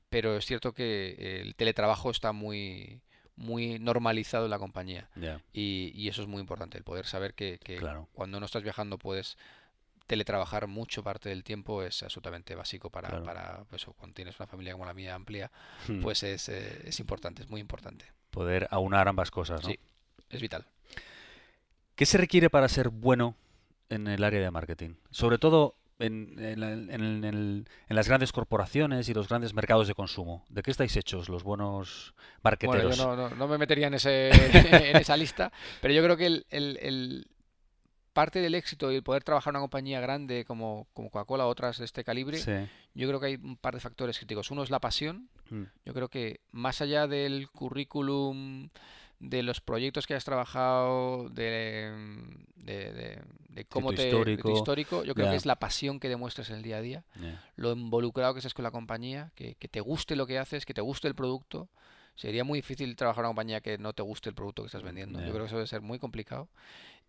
pero 0.10 0.38
es 0.38 0.46
cierto 0.46 0.74
que 0.74 1.42
el 1.42 1.56
teletrabajo 1.56 2.10
está 2.12 2.32
muy, 2.32 3.02
muy 3.36 3.80
normalizado 3.80 4.46
en 4.46 4.52
la 4.52 4.60
compañía. 4.60 5.10
Y, 5.54 5.92
y 5.96 6.08
eso 6.08 6.22
es 6.22 6.28
muy 6.28 6.40
importante, 6.42 6.78
el 6.78 6.84
poder 6.84 7.06
saber 7.06 7.34
que, 7.34 7.60
que 7.60 7.78
claro. 7.78 8.08
cuando 8.14 8.40
no 8.40 8.46
estás 8.46 8.64
viajando 8.64 8.98
puedes 8.98 9.38
teletrabajar 10.08 10.68
mucho 10.68 11.02
parte 11.02 11.30
del 11.30 11.44
tiempo 11.44 11.82
es 11.82 12.04
absolutamente 12.04 12.56
básico 12.56 12.90
para, 12.90 13.08
Claro. 13.10 13.24
para 13.26 13.64
pues, 13.70 13.86
cuando 13.98 14.14
tienes 14.14 14.38
una 14.40 14.48
familia 14.48 14.74
como 14.74 14.86
la 14.86 14.94
mía 14.94 15.16
amplia, 15.16 15.50
Mm, 15.88 16.02
pues 16.02 16.24
es, 16.24 16.50
eh, 16.50 16.82
es 16.86 17.00
importante, 17.00 17.42
es 17.44 17.50
muy 17.50 17.62
importante. 17.62 18.06
Poder 18.30 18.68
aunar 18.70 19.08
ambas 19.08 19.32
cosas, 19.32 19.62
¿no? 19.64 19.70
Sí, 19.70 19.80
es 20.30 20.42
vital. 20.42 20.66
¿Qué 21.96 22.06
se 22.06 22.18
requiere 22.18 22.50
para 22.50 22.68
ser 22.68 22.90
bueno 22.90 23.36
en 23.90 24.08
el 24.08 24.24
área 24.24 24.42
de 24.42 24.52
marketing? 24.52 24.96
Sobre 25.12 25.38
todo 25.38 25.76
en, 26.06 26.40
en 26.40 27.66
en 27.90 27.96
las 27.96 28.08
grandes 28.08 28.32
corporaciones 28.32 29.08
y 29.10 29.14
los 29.14 29.28
grandes 29.30 29.54
mercados 29.54 29.88
de 29.88 29.94
consumo. 29.94 30.44
¿De 30.50 30.62
qué 30.64 30.72
estáis 30.72 30.96
hechos 30.98 31.30
los 31.30 31.44
buenos 31.44 32.14
Bueno, 32.16 32.40
marketeros? 32.44 32.98
yo 32.98 33.06
no, 33.06 33.16
no- 33.30 33.36
no 33.36 33.48
me 33.48 33.58
metería 33.58 33.88
en, 33.88 33.94
ese, 33.96 34.30
en 34.92 34.98
esa 34.98 35.16
lista, 35.18 35.52
pero 35.82 35.94
yo 35.94 36.04
creo 36.04 36.18
que 36.18 36.26
el, 36.28 36.46
el- 36.50 36.78
el- 36.82 37.28
parte 38.14 38.42
del 38.42 38.54
éxito 38.54 38.92
y 38.92 38.96
el 38.98 39.02
poder 39.04 39.24
trabajar 39.24 39.52
en 39.52 39.56
una 39.56 39.64
compañía 39.64 40.00
grande 40.00 40.46
como, 40.46 40.88
como 40.94 41.10
Coca-Cola 41.10 41.48
o 41.48 41.50
otras 41.50 41.80
de 41.80 41.86
este 41.86 42.04
calibre, 42.04 42.38
Sí, 42.38 42.52
yo 42.94 43.08
creo 43.08 43.20
que 43.20 43.26
hay 43.26 43.36
un 43.36 43.58
par 43.58 43.74
de 43.74 43.80
factores 43.80 44.18
críticos. 44.20 44.52
Uno 44.52 44.62
es 44.62 44.70
la 44.70 44.80
pasión. 44.80 45.30
mm, 45.50 45.64
Yo 45.84 45.94
creo 45.96 46.10
que 46.10 46.40
más 46.52 46.80
allá 46.82 47.08
del 47.08 47.50
currículum, 47.50 48.70
de 49.30 49.42
los 49.44 49.62
proyectos 49.62 50.06
que 50.08 50.14
has 50.16 50.26
trabajado, 50.26 51.30
de, 51.30 51.92
de, 52.56 52.94
de- 52.94 53.22
de 53.50 53.66
cómo 53.66 53.90
tu 53.92 53.96
te... 53.98 54.04
de 54.04 54.08
histórico, 54.10 54.42
tu 54.44 54.50
histórico, 54.56 55.04
yo 55.04 55.14
creo 55.14 55.26
que 55.32 55.36
es 55.38 55.46
la 55.46 55.58
pasión 55.58 56.00
que 56.00 56.10
demuestras 56.10 56.50
en 56.50 56.58
el 56.58 56.64
día 56.64 56.78
a 56.78 56.82
día 56.82 57.04
lo 57.56 57.72
involucrado 57.72 58.34
que 58.34 58.40
estés 58.40 58.54
con 58.54 58.64
la 58.64 58.72
compañía, 58.72 59.32
que, 59.36 59.56
que 59.56 59.68
te 59.68 59.80
guste 59.80 60.16
lo 60.16 60.26
que 60.26 60.40
haces, 60.40 60.66
que 60.66 60.74
te 60.74 60.82
guste 60.82 61.08
el 61.08 61.16
producto. 61.16 61.70
Sería 62.16 62.44
muy 62.44 62.60
difícil 62.60 62.96
trabajar 62.96 63.22
en 63.22 63.26
una 63.26 63.30
compañía 63.30 63.62
que 63.62 63.78
no 63.78 63.94
te 63.94 64.02
guste 64.04 64.30
el 64.30 64.36
producto 64.36 64.64
que 64.64 64.68
estás 64.68 64.82
vendiendo. 64.84 65.20
Yo 65.28 65.34
creo 65.34 65.44
que 65.46 65.48
eso 65.48 65.56
debe 65.58 65.68
ser 65.68 65.82
muy 65.82 66.00
complicado. 66.00 66.50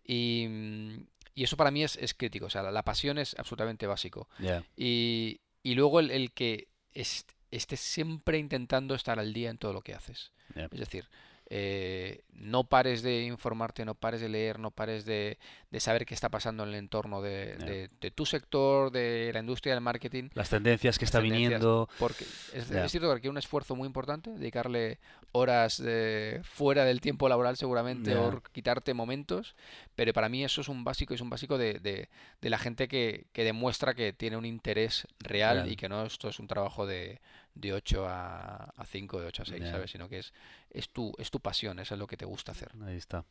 Y, 0.03 0.45
mm, 0.49 1.07
y 1.35 1.43
eso 1.43 1.57
para 1.57 1.71
mí 1.71 1.83
es, 1.83 1.95
es 1.97 2.13
crítico, 2.13 2.45
o 2.45 2.49
sea, 2.49 2.63
la, 2.63 2.71
la 2.71 2.83
pasión 2.83 3.17
es 3.17 3.35
absolutamente 3.37 3.87
básico. 3.87 4.29
Y, 4.75 5.41
y 5.63 5.75
luego 5.75 5.99
el, 5.99 6.11
el 6.11 6.31
que 6.31 6.67
est- 6.93 7.31
estés 7.51 7.79
siempre 7.79 8.37
intentando 8.37 8.95
estar 8.95 9.19
al 9.19 9.33
día 9.33 9.49
en 9.49 9.57
todo 9.57 9.73
lo 9.73 9.81
que 9.81 9.93
haces. 9.93 10.31
Es 10.71 10.79
decir, 10.79 11.09
eh, 11.47 12.21
no 12.33 12.63
pares 12.65 13.01
de 13.01 13.23
informarte, 13.23 13.85
no 13.85 13.95
pares 13.95 14.19
de 14.21 14.29
leer, 14.29 14.59
no 14.59 14.71
pares 14.71 15.05
de, 15.05 15.37
de 15.71 15.79
saber 15.79 16.05
qué 16.05 16.13
está 16.13 16.29
pasando 16.29 16.63
en 16.63 16.69
el 16.69 16.75
entorno 16.75 17.21
de, 17.21 17.55
de- 17.57 17.89
de 18.01 18.11
tu 18.11 18.25
sector, 18.25 18.91
de 18.91 19.31
la 19.33 19.39
industria 19.39 19.73
del 19.73 19.81
marketing. 19.81 20.29
Las 20.33 20.49
tendencias 20.49 20.97
que 20.97 21.05
está 21.05 21.19
tendencias. 21.19 21.49
viniendo. 21.61 21.87
Porque 21.99 22.25
es, 22.53 22.65
cierto 22.67 23.07
que 23.07 23.13
requiere 23.13 23.29
un 23.29 23.37
esfuerzo 23.37 23.75
muy 23.75 23.85
importante, 23.85 24.31
dedicarle 24.31 24.99
horas 25.31 25.81
de- 25.81 26.41
fuera 26.43 26.83
del 26.83 26.99
tiempo 26.99 27.29
laboral 27.29 27.57
seguramente, 27.57 28.15
o 28.15 28.41
quitarte 28.51 28.93
momentos, 28.93 29.55
pero 29.95 30.11
para 30.13 30.29
mí 30.29 30.43
eso 30.43 30.61
es 30.61 30.67
un 30.67 30.83
básico, 30.83 31.13
es 31.13 31.21
un 31.21 31.29
básico 31.29 31.57
de, 31.57 31.75
de- 31.79 32.09
de 32.41 32.49
la 32.49 32.57
gente 32.57 32.87
que, 32.87 33.27
que 33.33 33.43
demuestra 33.43 33.93
que 33.93 34.13
tiene 34.13 34.35
un 34.37 34.45
interés 34.45 35.07
real 35.19 35.57
Real. 35.57 35.71
y 35.71 35.75
que 35.75 35.89
no 35.89 36.05
esto 36.05 36.27
es 36.29 36.39
un 36.39 36.47
trabajo 36.47 36.85
de, 36.85 37.19
de 37.53 37.71
8 37.73 38.05
a, 38.07 38.55
a 38.75 38.85
5, 38.85 39.21
de 39.21 39.27
8 39.27 39.43
a 39.43 39.45
6, 39.45 39.61
Ya. 39.61 39.71
¿sabes? 39.71 39.91
Sino 39.91 40.09
que 40.09 40.19
es, 40.19 40.33
es, 40.69 40.89
tu, 40.89 41.13
es 41.17 41.29
tu 41.35 41.41
pasión, 41.41 41.79
eso 41.79 41.95
es 41.95 41.99
lo 41.99 42.07
que 42.07 42.15
te 42.15 42.23
gusta 42.25 42.53
hacer. 42.53 42.71
Ahí 42.85 42.95
está. 42.95 43.25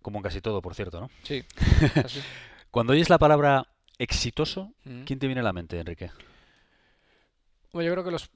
Como 0.00 0.18
en 0.18 0.22
casi 0.22 0.40
todo, 0.40 0.62
por 0.62 0.74
cierto, 0.74 0.98
¿no? 1.00 1.10
Sí. 1.24 1.44
Cuando 2.70 2.94
oyes 2.94 3.10
la 3.10 3.18
palabra 3.18 3.66
exitoso, 3.98 4.72
Mm. 4.84 5.02
¿quién 5.04 5.18
te 5.18 5.26
viene 5.26 5.40
a 5.40 5.44
la 5.44 5.52
mente, 5.52 5.78
Enrique? 5.78 6.10
Bueno, 7.72 7.86
yo 7.88 7.92
creo 7.92 8.04
que 8.04 8.10
los 8.10 8.30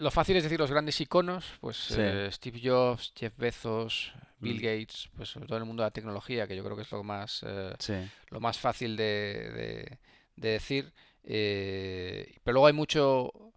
lo 0.00 0.10
fácil 0.10 0.36
es 0.36 0.42
decir 0.42 0.58
los 0.58 0.70
grandes 0.70 1.00
iconos, 1.00 1.44
pues 1.60 1.76
Sí. 1.76 1.94
eh, 1.98 2.28
Steve 2.32 2.60
Jobs, 2.60 3.12
Jeff 3.16 3.32
Bezos, 3.36 4.12
Bill 4.40 4.56
Mm. 4.56 4.62
Gates, 4.64 5.08
pues 5.16 5.28
sobre 5.28 5.46
todo 5.46 5.58
en 5.58 5.62
el 5.62 5.66
mundo 5.68 5.84
de 5.84 5.86
la 5.86 5.92
tecnología, 5.92 6.48
que 6.48 6.56
yo 6.56 6.64
creo 6.64 6.74
que 6.74 6.82
es 6.82 6.90
lo 6.90 7.04
más 7.04 7.44
eh, 7.46 7.72
Sí. 7.78 7.94
lo 8.30 8.40
más 8.40 8.58
fácil 8.58 8.96
de, 8.96 9.04
de- 9.54 9.98
de 10.36 10.48
decir. 10.48 10.92
eh, 11.22 12.38
pero 12.42 12.54
luego 12.54 12.66
hay 12.66 12.72
mucho 12.72 13.49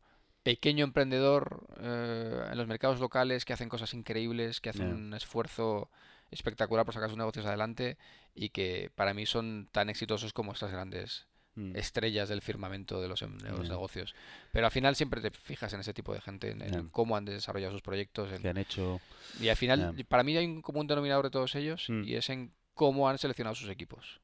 pequeño 0.44 0.84
emprendedor 0.84 1.66
eh, 1.80 2.48
en 2.52 2.58
los 2.58 2.68
mercados 2.68 3.00
locales 3.00 3.46
que 3.46 3.54
hacen 3.54 3.70
cosas 3.70 3.94
increíbles, 3.94 4.60
que 4.62 4.70
hacen 4.70 4.94
un 4.94 5.14
esfuerzo 5.14 5.90
espectacular 6.32 6.84
por 6.86 6.94
sacar 6.94 7.10
sus 7.10 7.18
negocios 7.18 7.46
adelante 7.46 7.98
y 8.36 8.50
que 8.50 8.92
para 8.96 9.14
mí 9.14 9.26
son 9.26 9.70
tan 9.72 9.90
exitosos 9.90 10.34
como 10.34 10.52
estas 10.54 10.72
grandes 10.72 11.28
Mm. 11.56 11.76
estrellas 11.76 12.30
del 12.30 12.42
firmamento 12.42 13.00
de 13.00 13.08
los, 13.08 13.22
em- 13.22 13.38
de 13.38 13.52
los 13.52 13.70
negocios. 13.70 14.16
Pero 14.52 14.66
al 14.66 14.72
final 14.72 14.96
siempre 14.96 15.22
te 15.22 15.30
fijas 15.30 15.72
en 15.74 15.82
ese 15.82 15.94
tipo 15.94 16.12
de 16.12 16.20
gente, 16.20 16.50
en, 16.50 16.90
cómo 16.90 17.16
han 17.16 17.26
desarrollado 17.26 17.72
sus 17.74 17.84
proyectos. 17.84 18.32
en- 18.32 18.42
Que 18.42 18.50
han 18.50 18.58
hecho. 18.58 19.00
y 19.40 19.50
al 19.50 19.56
final, 19.56 20.04
para 20.10 20.24
mí 20.24 20.36
hay 20.36 20.48
un 20.48 20.64
común 20.64 20.88
denominador 20.88 21.26
de 21.26 21.30
todos 21.30 21.54
ellos 21.54 21.86
Mm. 21.90 22.06
y 22.06 22.16
es 22.16 22.28
en 22.32 22.52
cómo 22.74 23.08
han 23.08 23.20
seleccionado 23.20 23.54
sus 23.54 23.70
equipos 23.70 24.20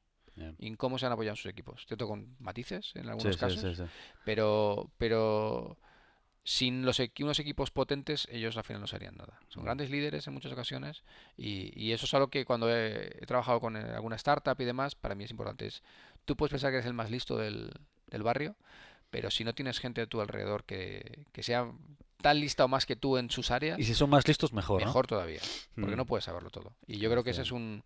y 0.57 0.65
en 0.69 0.75
cómo 0.75 0.97
se 0.97 1.05
han 1.05 1.11
apoyado 1.11 1.35
sus 1.35 1.45
equipos. 1.51 1.85
Cierto, 1.85 2.07
con 2.07 2.35
matices 2.39 2.93
en 2.95 3.07
algunos 3.07 3.35
sí, 3.35 3.39
casos, 3.39 3.61
sí, 3.61 3.75
sí. 3.75 3.83
pero 4.25 4.89
pero 4.97 5.77
sin 6.50 6.84
los 6.84 7.00
unos 7.20 7.38
equipos 7.38 7.70
potentes 7.70 8.27
ellos 8.32 8.58
al 8.58 8.63
final 8.63 8.82
no 8.82 8.88
serían 8.88 9.15
nada. 9.15 9.39
Son 9.50 9.62
Mm. 9.62 9.65
grandes 9.65 9.91
líderes 9.91 10.25
en 10.25 10.34
muchas 10.34 10.51
ocasiones 10.51 11.03
y, 11.38 11.72
y 11.79 11.91
eso 11.91 12.08
es 12.08 12.13
algo 12.15 12.29
que 12.29 12.44
cuando 12.44 12.75
he, 12.75 13.06
he 13.22 13.25
trabajado 13.27 13.60
con 13.60 13.77
eh, 13.77 13.82
alguna 13.94 14.15
startup 14.15 14.60
y 14.60 14.65
demás, 14.65 14.96
para 14.96 15.13
mí 15.13 15.25
es 15.25 15.29
importante. 15.29 15.68
Es, 15.68 15.84
tú 16.25 16.36
puedes 16.36 16.50
pensar 16.50 16.72
que 16.72 16.77
eres 16.77 16.88
el 16.88 16.96
más 16.96 17.12
listo 17.12 17.38
del, 17.38 17.72
del 18.08 18.24
barrio, 18.24 18.56
pero 19.12 19.29
si 19.29 19.44
no 19.44 19.53
tienes 19.53 19.79
gente 19.79 20.01
a 20.01 20.08
tu 20.08 20.22
alrededor 20.22 20.63
que, 20.63 21.25
que 21.34 21.44
sea 21.44 21.72
tan 22.20 22.39
lista 22.39 22.65
o 22.65 22.68
más 22.68 22.88
que 22.88 22.96
tú 22.96 23.18
en 23.18 23.29
sus 23.29 23.51
áreas, 23.51 23.77
Y 23.77 23.84
si 23.84 23.94
son 23.94 24.10
más 24.10 24.27
listos, 24.27 24.51
mejor, 24.51 24.82
¿no? 24.82 24.88
mejor 24.88 25.06
todavía, 25.06 25.41
porque 25.75 25.94
Mm. 25.94 25.98
no 25.98 26.06
puedes 26.08 26.25
saberlo 26.25 26.50
todo. 26.50 26.74
Y 26.88 26.98
yo 26.98 27.12
creo 27.12 27.24
que 27.24 27.29
ese 27.29 27.44
es 27.44 27.51
un 27.51 27.84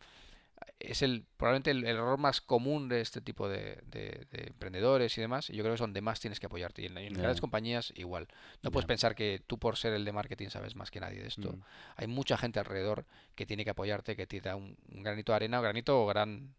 es 0.79 1.01
el 1.01 1.25
probablemente 1.37 1.71
el, 1.71 1.79
el 1.85 1.95
error 1.95 2.17
más 2.17 2.41
común 2.41 2.89
de 2.89 2.99
este 2.99 3.21
tipo 3.21 3.47
de, 3.47 3.79
de- 3.85 4.27
de 4.31 4.47
emprendedores 4.47 5.17
y 5.17 5.21
demás. 5.21 5.49
Y 5.49 5.53
yo 5.55 5.63
creo 5.63 5.71
que 5.71 5.75
es 5.75 5.79
donde 5.79 6.01
más 6.01 6.19
tienes 6.19 6.39
que 6.41 6.47
apoyarte. 6.47 6.81
Y 6.81 6.87
en, 6.87 6.95
grandes 7.13 7.39
compañías 7.39 7.93
igual. 7.95 8.27
No 8.63 8.69
puedes 8.71 8.85
pensar 8.87 9.15
que 9.15 9.41
tú 9.47 9.57
por 9.57 9.77
ser 9.77 9.93
el 9.93 10.03
de 10.03 10.11
marketing 10.11 10.49
sabes 10.49 10.75
más 10.75 10.91
que 10.91 10.99
nadie 10.99 11.21
de 11.21 11.27
esto. 11.27 11.53
Mm. 11.53 11.61
Hay 11.95 12.07
mucha 12.07 12.35
gente 12.37 12.59
alrededor 12.59 13.05
que 13.35 13.45
tiene 13.45 13.63
que 13.63 13.69
apoyarte, 13.69 14.15
que 14.17 14.27
te 14.27 14.41
da 14.41 14.55
un, 14.57 14.75
un 14.93 15.03
granito 15.03 15.31
de 15.31 15.37
arena, 15.37 15.59
o 15.59 15.61
granito 15.61 16.01
o 16.03 16.05
gran 16.05 16.53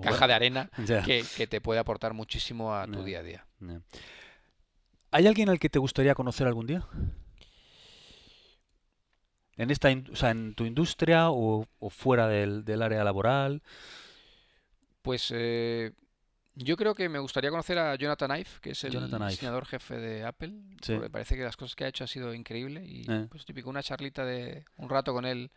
caja 0.00 0.26
de 0.26 0.34
arena 0.34 0.70
que, 1.04 1.24
que 1.36 1.46
te 1.46 1.60
puede 1.60 1.78
aportar 1.78 2.12
muchísimo 2.12 2.74
a 2.74 2.86
tu 2.86 3.04
día 3.04 3.20
a 3.20 3.22
día. 3.22 3.46
¿Hay 5.12 5.26
alguien 5.26 5.48
al 5.48 5.58
que 5.60 5.68
te 5.68 5.78
gustaría 5.78 6.14
conocer 6.14 6.46
algún 6.46 6.66
día? 6.66 6.84
En 9.60 9.70
esta, 9.70 9.88
o 10.12 10.16
sea, 10.16 10.30
en 10.30 10.54
tu 10.54 10.64
industria 10.64 11.30
o, 11.30 11.66
o 11.78 11.90
fuera 11.90 12.26
del, 12.28 12.64
del 12.64 12.80
área 12.82 13.04
laboral. 13.04 13.62
Pues 15.02 15.32
eh, 15.34 15.92
yo 16.54 16.76
creo 16.76 16.94
que 16.94 17.08
me 17.08 17.18
gustaría 17.18 17.50
conocer 17.50 17.78
a 17.78 17.94
Jonathan 17.94 18.30
Ive, 18.38 18.50
que 18.60 18.70
es 18.70 18.84
el 18.84 18.92
diseñador 19.28 19.66
jefe 19.66 19.96
de 19.98 20.24
Apple. 20.24 20.52
Sí. 20.82 20.92
porque 20.92 20.98
me 21.00 21.10
parece 21.10 21.36
que 21.36 21.42
las 21.44 21.56
cosas 21.56 21.74
que 21.74 21.84
ha 21.84 21.88
hecho 21.88 22.04
ha 22.04 22.06
sido 22.06 22.34
increíble 22.34 22.84
y 22.84 23.04
Eh. 23.10 23.26
pues 23.30 23.44
típico 23.44 23.70
una 23.70 23.82
charlita 23.82 24.24
de 24.24 24.64
un 24.76 24.88
rato 24.90 25.12
con 25.14 25.24
él, 25.24 25.50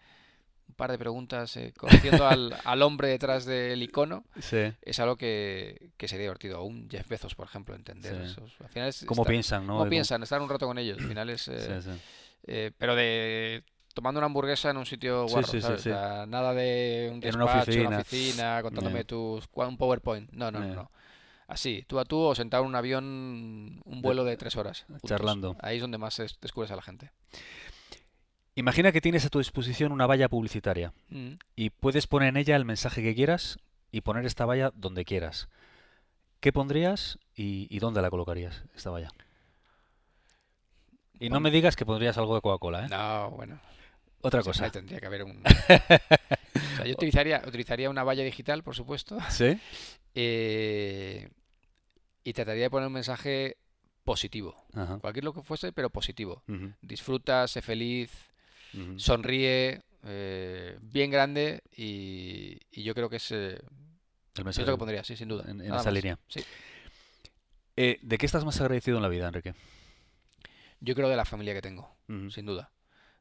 un 0.67 0.75
par 0.75 0.91
de 0.91 0.97
preguntas, 0.97 1.57
eh, 1.57 1.73
conociendo 1.77 2.25
al, 2.25 2.55
al 2.65 2.81
hombre 2.81 3.09
detrás 3.09 3.45
del 3.45 3.81
icono, 3.83 4.23
Sí. 4.39 4.71
es 4.81 4.99
algo 4.99 5.17
que, 5.17 5.91
que 5.97 6.07
sería 6.07 6.23
divertido. 6.23 6.63
Un 6.63 6.89
Jeff 6.89 7.07
Bezos, 7.09 7.35
por 7.35 7.47
ejemplo, 7.47 7.75
entender 7.75 8.15
Sí. 8.27 8.31
esos- 8.31 8.61
Al 8.61 8.69
final 8.69 8.87
es 8.89 9.03
¿Cómo 9.05 9.23
estar- 9.23 9.31
piensan, 9.31 9.67
no? 9.67 9.77
cómo 9.77 9.89
piensan, 9.89 10.23
estar 10.23 10.41
un 10.41 10.49
rato 10.49 10.65
con 10.67 10.77
ellos. 10.77 10.97
Al 10.99 11.07
final 11.07 11.29
es... 11.29 11.47
eh, 11.49 11.81
Sí, 11.81 11.91
sí. 11.91 11.99
eh, 12.47 12.71
pero 12.77 12.95
de 12.95 13.63
tomando 13.93 14.19
una 14.19 14.25
hamburguesa 14.25 14.69
en 14.71 14.77
un 14.77 14.85
sitio 14.85 15.27
guarro, 15.27 15.47
sí, 15.47 15.57
sí, 15.57 15.61
¿sabes? 15.61 15.81
sí. 15.81 15.89
O 15.89 15.93
sea, 15.93 16.25
nada 16.25 16.53
de 16.53 17.09
un 17.13 17.19
despacho, 17.19 17.37
en 17.37 17.43
una 17.43 17.61
oficina. 17.61 17.99
oficina, 17.99 18.61
contándome 18.61 18.99
Ya. 18.99 19.03
tus 19.05 19.47
un 19.53 19.77
PowerPoint. 19.77 20.31
No, 20.31 20.51
no, 20.51 20.59
no, 20.59 20.67
Ya. 20.67 20.73
no. 20.75 20.91
Así, 21.47 21.83
tú 21.87 21.99
a 21.99 22.05
tú 22.05 22.17
o 22.19 22.33
sentado 22.35 22.63
en 22.63 22.69
un 22.69 22.75
avión, 22.75 23.81
un 23.85 24.01
vuelo 24.01 24.23
de 24.23 24.37
tres 24.37 24.55
horas. 24.55 24.85
juntos. 24.87 25.07
Charlando. 25.09 25.55
Ahí 25.61 25.75
es 25.75 25.81
donde 25.81 25.97
más 25.97 26.17
es- 26.19 26.39
descubres 26.39 26.71
a 26.71 26.75
la 26.75 26.81
gente. 26.81 27.11
Imagina 28.55 28.91
que 28.91 29.01
tienes 29.01 29.25
a 29.25 29.29
tu 29.29 29.39
disposición 29.39 29.91
una 29.91 30.05
valla 30.07 30.29
publicitaria 30.29 30.93
Mm. 31.09 31.31
y 31.55 31.69
puedes 31.71 32.07
poner 32.07 32.29
en 32.29 32.37
ella 32.37 32.55
el 32.55 32.65
mensaje 32.65 33.01
que 33.01 33.15
quieras 33.15 33.57
y 33.91 34.01
poner 34.01 34.25
esta 34.25 34.45
valla 34.45 34.71
donde 34.75 35.05
quieras. 35.05 35.49
¿Qué 36.39 36.51
pondrías 36.53 37.19
y, 37.35 37.67
y 37.75 37.79
dónde 37.79 38.01
la 38.01 38.09
colocarías, 38.09 38.63
esta 38.75 38.89
valla? 38.89 39.09
Y 41.19 41.29
no 41.29 41.39
me 41.39 41.51
digas 41.51 41.75
que 41.75 41.85
pondrías 41.85 42.17
algo 42.17 42.35
de 42.35 42.41
Coca-Cola, 42.41 42.85
¿eh? 42.85 42.89
No, 42.89 43.31
bueno. 43.31 43.59
Otra 44.23 44.41
cosa. 44.41 44.69
Tendría 44.71 44.99
que 44.99 45.05
haber 45.05 45.23
un... 45.23 45.41
O 46.55 46.75
sea, 46.77 46.85
yo 46.85 46.93
utilizaría, 46.93 47.41
utilizaría 47.45 47.89
una 47.89 48.03
valla 48.03 48.23
digital, 48.23 48.63
por 48.63 48.75
supuesto, 48.75 49.17
¿Sí? 49.29 49.59
eh, 50.15 51.29
y 52.23 52.33
trataría 52.33 52.63
de 52.63 52.69
poner 52.71 52.87
un 52.87 52.93
mensaje 52.93 53.57
positivo. 54.03 54.55
Ajá. 54.73 54.97
Cualquier 54.99 55.23
lo 55.23 55.33
que 55.33 55.41
fuese, 55.43 55.71
pero 55.71 55.89
positivo. 55.91 56.43
Disfruta, 56.81 57.47
sé 57.47 57.61
feliz, 57.61 58.11
sonríe, 58.97 59.81
eh, 60.03 60.77
bien 60.81 61.11
grande 61.11 61.61
y, 61.75 62.57
y 62.71 62.83
yo 62.83 62.95
creo 62.95 63.07
que 63.09 63.17
es, 63.17 63.31
eh, 63.31 63.59
El 64.35 64.39
es 64.39 64.43
mensaje 64.45 64.65
lo 64.67 64.73
que 64.73 64.79
pondría, 64.79 65.03
sí, 65.03 65.15
sin 65.15 65.27
duda. 65.27 65.43
en, 65.47 65.61
en 65.61 65.67
esa 65.67 65.75
más. 65.75 65.93
línea. 65.93 66.17
Sí. 66.27 66.43
Eh, 67.75 67.99
¿de 68.01 68.17
qué 68.17 68.25
estás 68.25 68.45
más 68.45 68.59
agradecido 68.61 68.97
en 68.97 69.03
la 69.03 69.09
vida, 69.09 69.27
Enrique? 69.27 69.53
Yo 70.79 70.95
creo 70.95 71.07
de 71.09 71.15
la 71.17 71.25
familia 71.25 71.53
que 71.53 71.61
tengo, 71.61 71.95
sin 72.29 72.45
duda. 72.47 72.71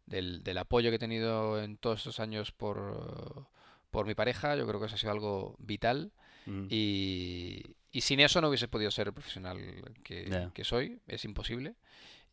Del, 0.07 0.43
del 0.43 0.59
apoyo 0.59 0.91
que 0.91 0.97
he 0.97 0.99
tenido 0.99 1.63
en 1.63 1.77
todos 1.77 2.01
estos 2.01 2.21
años 2.21 2.51
por, 2.53 3.47
por 3.91 4.07
mi 4.07 4.15
pareja, 4.15 4.57
yo 4.57 4.67
creo 4.67 4.81
que 4.81 4.87
eso 4.87 4.97
ha 4.97 4.99
sido 4.99 5.13
algo 5.13 5.57
vital. 5.59 6.13
ujú. 6.47 6.67
Y, 6.71 7.77
y 7.93 8.01
sin 8.01 8.21
eso 8.21 8.41
no 8.41 8.49
hubiese 8.49 8.69
podido 8.69 8.91
ser 8.91 9.07
el 9.09 9.13
profesional 9.15 9.59
que, 10.03 10.29
Ya. 10.29 10.51
que 10.53 10.65
soy, 10.65 11.01
es 11.07 11.25
imposible. 11.25 11.77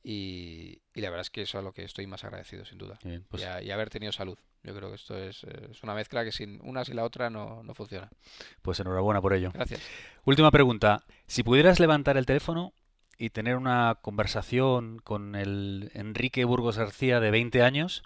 Y, 0.03 0.81
y 0.93 1.01
la 1.01 1.09
verdad 1.09 1.21
es 1.21 1.29
que 1.29 1.41
eso 1.41 1.57
es 1.57 1.61
a 1.61 1.63
lo 1.63 1.73
que 1.73 1.83
estoy 1.83 2.07
más 2.07 2.23
agradecido, 2.23 2.65
sin 2.65 2.77
duda. 2.77 2.97
Bien, 3.03 3.25
pues, 3.29 3.43
y, 3.43 3.45
a- 3.45 3.61
y 3.61 3.69
haber 3.71 3.89
tenido 3.89 4.11
salud. 4.13 4.37
Yo 4.63 4.73
creo 4.75 4.89
que 4.89 4.95
esto 4.95 5.17
es, 5.17 5.43
eh, 5.43 5.67
es 5.71 5.83
una 5.83 5.93
mezcla 5.93 6.23
que 6.23 6.31
sin 6.31 6.59
una 6.63 6.83
sin 6.85 6.95
la 6.95 7.03
otra 7.03 7.29
no, 7.29 7.63
no 7.63 7.73
funciona. 7.73 8.09
pues 8.61 8.79
enhorabuena 8.79 9.21
por 9.21 9.33
ello. 9.33 9.51
Gracias. 9.53 9.81
Última 10.25 10.51
pregunta. 10.51 11.03
Si 11.27 11.43
pudieras 11.43 11.79
levantar 11.79 12.17
el 12.17 12.25
teléfono 12.25 12.73
y 13.19 13.29
tener 13.29 13.55
una 13.57 13.99
conversación 14.01 14.99
con 15.03 15.35
el 15.35 15.91
Enrique 15.93 16.45
Burgos 16.45 16.77
García 16.77 17.19
de 17.19 17.29
20 17.31 17.61
años, 17.61 18.01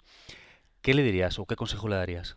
¿qué 0.82 0.92
le 0.92 1.02
dirías 1.02 1.38
o 1.38 1.46
qué 1.46 1.56
consejo 1.56 1.88
le 1.88 1.96
darías? 1.96 2.36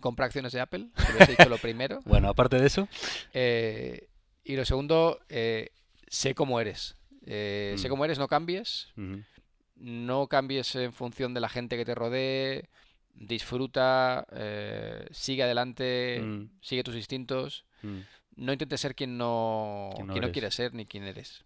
Compra 0.00 0.26
acciones 0.26 0.52
de 0.52 0.60
Apple, 0.60 0.86
que 0.94 1.12
hubiese 1.12 1.32
dicho 1.32 1.48
lo 1.48 1.58
primero. 1.58 2.00
Bueno, 2.06 2.28
aparte 2.28 2.58
de 2.60 2.66
eso, 2.68 2.88
Eh, 3.34 4.08
y 4.44 4.54
lo 4.56 4.64
segundo, 4.64 5.18
eh, 5.28 5.70
sé 6.06 6.34
cómo 6.34 6.60
eres. 6.60 6.94
Eh, 7.26 7.74
Sé 7.76 7.88
Mm. 7.88 7.90
cómo 7.90 8.04
eres, 8.04 8.18
no 8.18 8.28
cambies. 8.28 8.88
No 9.76 10.26
cambies 10.28 10.74
en 10.76 10.92
función 10.92 11.34
de 11.34 11.40
la 11.40 11.48
gente 11.48 11.76
que 11.76 11.84
te 11.84 11.94
rodee. 11.94 12.68
Disfruta, 13.14 14.26
sigue 15.10 15.42
adelante, 15.42 16.20
Mm. 16.22 16.50
sigue 16.60 16.84
tus 16.84 16.94
instintos. 16.96 17.64
mm, 17.82 17.98
No 18.36 18.52
intentes 18.52 18.80
ser 18.80 18.94
quien 18.94 19.18
no, 19.18 19.90
Quien 19.96 20.06
no 20.06 20.12
quien 20.14 20.20
no 20.22 20.26
eres. 20.28 20.32
quieres 20.32 20.54
ser 20.54 20.72
ni 20.72 20.86
quien 20.86 21.02
eres. 21.02 21.44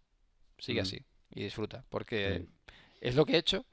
Sigue 0.59 0.81
Mm. 0.81 0.83
así 0.83 1.05
y 1.35 1.43
disfruta, 1.45 1.85
porque 1.89 2.47
es 3.01 3.15
lo 3.17 3.25
que 3.27 3.35
he 3.35 3.39
hecho 3.39 3.65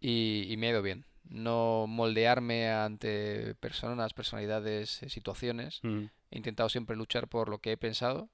y, 0.00 0.46
y 0.50 0.56
me 0.56 0.66
ha 0.68 0.70
ido 0.70 0.82
bien. 0.82 1.04
No 1.28 1.86
moldearme 1.88 2.68
ante 2.70 3.54
personas, 3.56 4.12
personalidades, 4.14 5.02
eh, 5.02 5.08
situaciones. 5.08 5.80
Ujú. 5.82 6.08
He 6.30 6.36
intentado 6.36 6.68
siempre 6.68 6.96
luchar 6.96 7.28
por 7.28 7.48
lo 7.48 7.58
que 7.58 7.72
he 7.72 7.76
pensado 7.76 8.28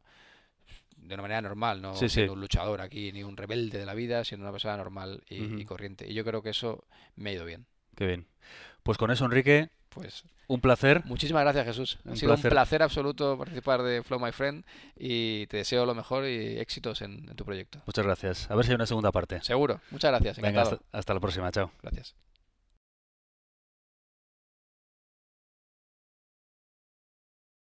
de 0.97 1.15
una 1.15 1.23
manera 1.23 1.41
normal, 1.43 1.83
no 1.83 1.95
Sí, 1.95 2.09
sí. 2.09 2.15
siendo 2.15 2.33
un 2.35 2.41
luchador 2.41 2.81
aquí, 2.81 3.13
ni 3.13 3.23
un 3.23 3.37
rebelde 3.37 3.79
de 3.79 3.87
la 3.87 3.95
vida, 3.95 4.25
siendo 4.25 4.45
una 4.45 4.53
persona 4.53 4.77
normal 4.77 5.23
y, 5.29 5.61
y 5.61 5.65
corriente. 5.65 6.09
Y 6.09 6.15
yo 6.15 6.25
creo 6.25 6.43
que 6.43 6.51
eso 6.51 6.85
me 7.17 7.31
ha 7.31 7.33
ido 7.35 7.45
bien. 7.45 7.67
Qué 7.97 8.07
bien. 8.07 8.27
Pues 8.83 8.99
con 8.99 9.11
eso, 9.11 9.25
Enrique, 9.25 9.71
Pues 9.95 10.25
un 10.49 10.61
placer. 10.61 11.03
muchísimas 11.05 11.43
gracias, 11.43 11.67
Jesús. 11.67 11.99
Ha 12.11 12.17
sido 12.17 12.31
placer. 12.33 12.51
un 12.51 12.55
placer 12.55 12.83
absoluto 12.83 13.39
participar 13.39 13.83
de 13.83 14.03
Flow 14.03 14.21
My 14.21 14.33
Friend 14.33 14.65
y 14.97 15.47
te 15.47 15.59
deseo 15.59 15.87
lo 15.87 15.95
mejor 15.95 16.27
y 16.27 16.59
éxitos 16.59 17.03
en, 17.03 17.29
en 17.29 17.37
tu 17.37 17.45
proyecto. 17.45 17.81
Muchas 17.87 18.05
gracias. 18.05 18.51
A 18.51 18.55
ver 18.55 18.65
si 18.65 18.73
hay 18.73 18.77
una 18.77 18.87
segunda 18.87 19.13
parte. 19.13 19.41
Seguro. 19.43 19.81
Muchas 19.91 20.11
gracias. 20.11 20.39
Venga, 20.41 20.63
hasta, 20.63 20.79
hasta 20.93 21.15
la 21.15 21.21
próxima. 21.21 21.51
Chao. 21.51 21.71
Gracias. 21.83 22.15